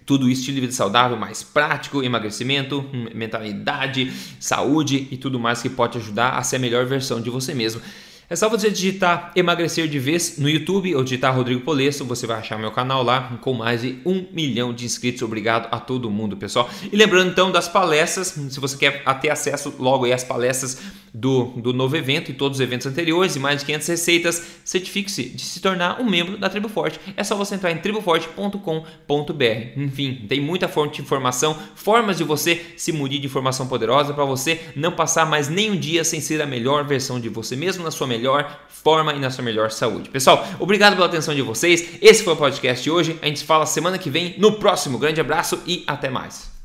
tudo 0.06 0.30
isso, 0.30 0.40
estilo 0.40 0.56
de 0.56 0.62
vida 0.62 0.74
saudável, 0.74 1.18
mais 1.18 1.44
prático, 1.44 2.02
emagrecimento, 2.02 2.86
mentalidade, 3.14 4.12
saúde 4.40 5.08
e 5.12 5.18
tudo 5.18 5.38
mais 5.38 5.62
que 5.62 5.70
pode 5.70 5.98
ajudar 5.98 6.38
a 6.38 6.44
ser 6.44 6.56
a 6.56 6.60
melhor 6.60 6.86
versão 6.86 7.20
de 7.20 7.30
você 7.30 7.54
mesmo. 7.54 7.82
É 8.30 8.36
só 8.36 8.50
você 8.50 8.70
digitar 8.70 9.32
emagrecer 9.38 9.88
de 9.88 9.98
vez 10.00 10.38
no 10.38 10.50
YouTube 10.50 10.94
ou 10.94 11.02
digitar 11.02 11.34
Rodrigo 11.34 11.62
Polesso, 11.62 12.04
você 12.04 12.28
vai 12.28 12.38
achar 12.38 12.60
meu 12.60 12.72
canal 12.72 13.02
lá 13.02 13.38
com 13.40 13.54
mais 13.54 13.84
de 13.84 14.00
um 14.06 14.26
milhão 14.34 14.74
de 14.74 14.84
inscritos. 14.84 15.22
Obrigado 15.22 15.70
a 15.72 15.80
todo 15.80 16.12
mundo, 16.12 16.36
pessoal. 16.36 16.70
E 16.92 16.98
lembrando 16.98 17.32
então 17.32 17.50
das 17.50 17.70
palestras, 17.70 18.28
se 18.28 18.60
você 18.60 18.76
quer 18.76 19.02
ter 19.22 19.30
acesso 19.30 19.74
logo 19.80 20.04
aí 20.04 20.12
às 20.12 20.26
palestras 20.26 20.78
do, 21.13 21.46
do 21.56 21.72
novo 21.72 21.96
evento 21.96 22.30
e 22.30 22.34
todos 22.34 22.58
os 22.58 22.62
eventos 22.62 22.86
anteriores 22.86 23.38
e 23.38 23.40
mais 23.40 23.60
de 23.62 23.66
500 23.66 23.88
receitas, 23.88 24.44
certifique-se 24.66 25.30
de 25.30 25.42
se 25.42 25.62
tornar 25.62 26.02
um 26.02 26.10
membro 26.10 26.38
da 26.38 26.50
Tribo 26.50 26.68
Forte. 26.68 27.00
É 27.16 27.24
só 27.24 27.34
você 27.36 27.56
entrar 27.56 27.72
em 27.72 27.78
triboforte.com.br. 27.78 29.44
Enfim, 29.78 30.26
tem 30.28 30.42
muita 30.42 30.68
fonte 30.68 30.98
de 30.98 31.02
informação, 31.02 31.58
formas 31.76 32.18
de 32.18 32.26
você 32.26 32.74
se 32.76 32.92
munir 32.92 33.22
de 33.22 33.28
informação 33.28 33.68
poderosa 33.68 34.13
para 34.13 34.26
você 34.26 34.60
não 34.76 34.92
passar 34.92 35.26
mais 35.26 35.48
nenhum 35.48 35.78
dia 35.78 36.04
sem 36.04 36.20
ser 36.20 36.42
a 36.42 36.46
melhor 36.46 36.84
versão 36.86 37.20
de 37.20 37.30
você 37.30 37.56
mesmo 37.56 37.86
na 37.86 37.92
sua 37.92 38.06
melhor 38.17 38.60
forma 38.69 39.13
e 39.13 39.19
na 39.19 39.30
sua 39.30 39.43
melhor 39.43 39.69
saúde. 39.71 40.10
Pessoal, 40.10 40.47
obrigado 40.60 40.95
pela 40.95 41.08
atenção 41.08 41.36
de 41.36 41.41
vocês. 41.41 41.97
Esse 42.01 42.23
foi 42.23 42.34
o 42.34 42.38
podcast 42.38 42.84
de 42.84 42.89
hoje. 42.89 43.19
A 43.21 43.25
gente 43.25 43.39
se 43.39 43.45
fala 43.45 43.65
semana 43.65 43.97
que 43.97 44.10
vem 44.10 44.36
no 44.38 44.53
próximo. 44.53 44.97
Grande 44.97 45.19
abraço 45.19 45.62
e 45.65 45.84
até 45.88 46.10
mais. 46.10 46.57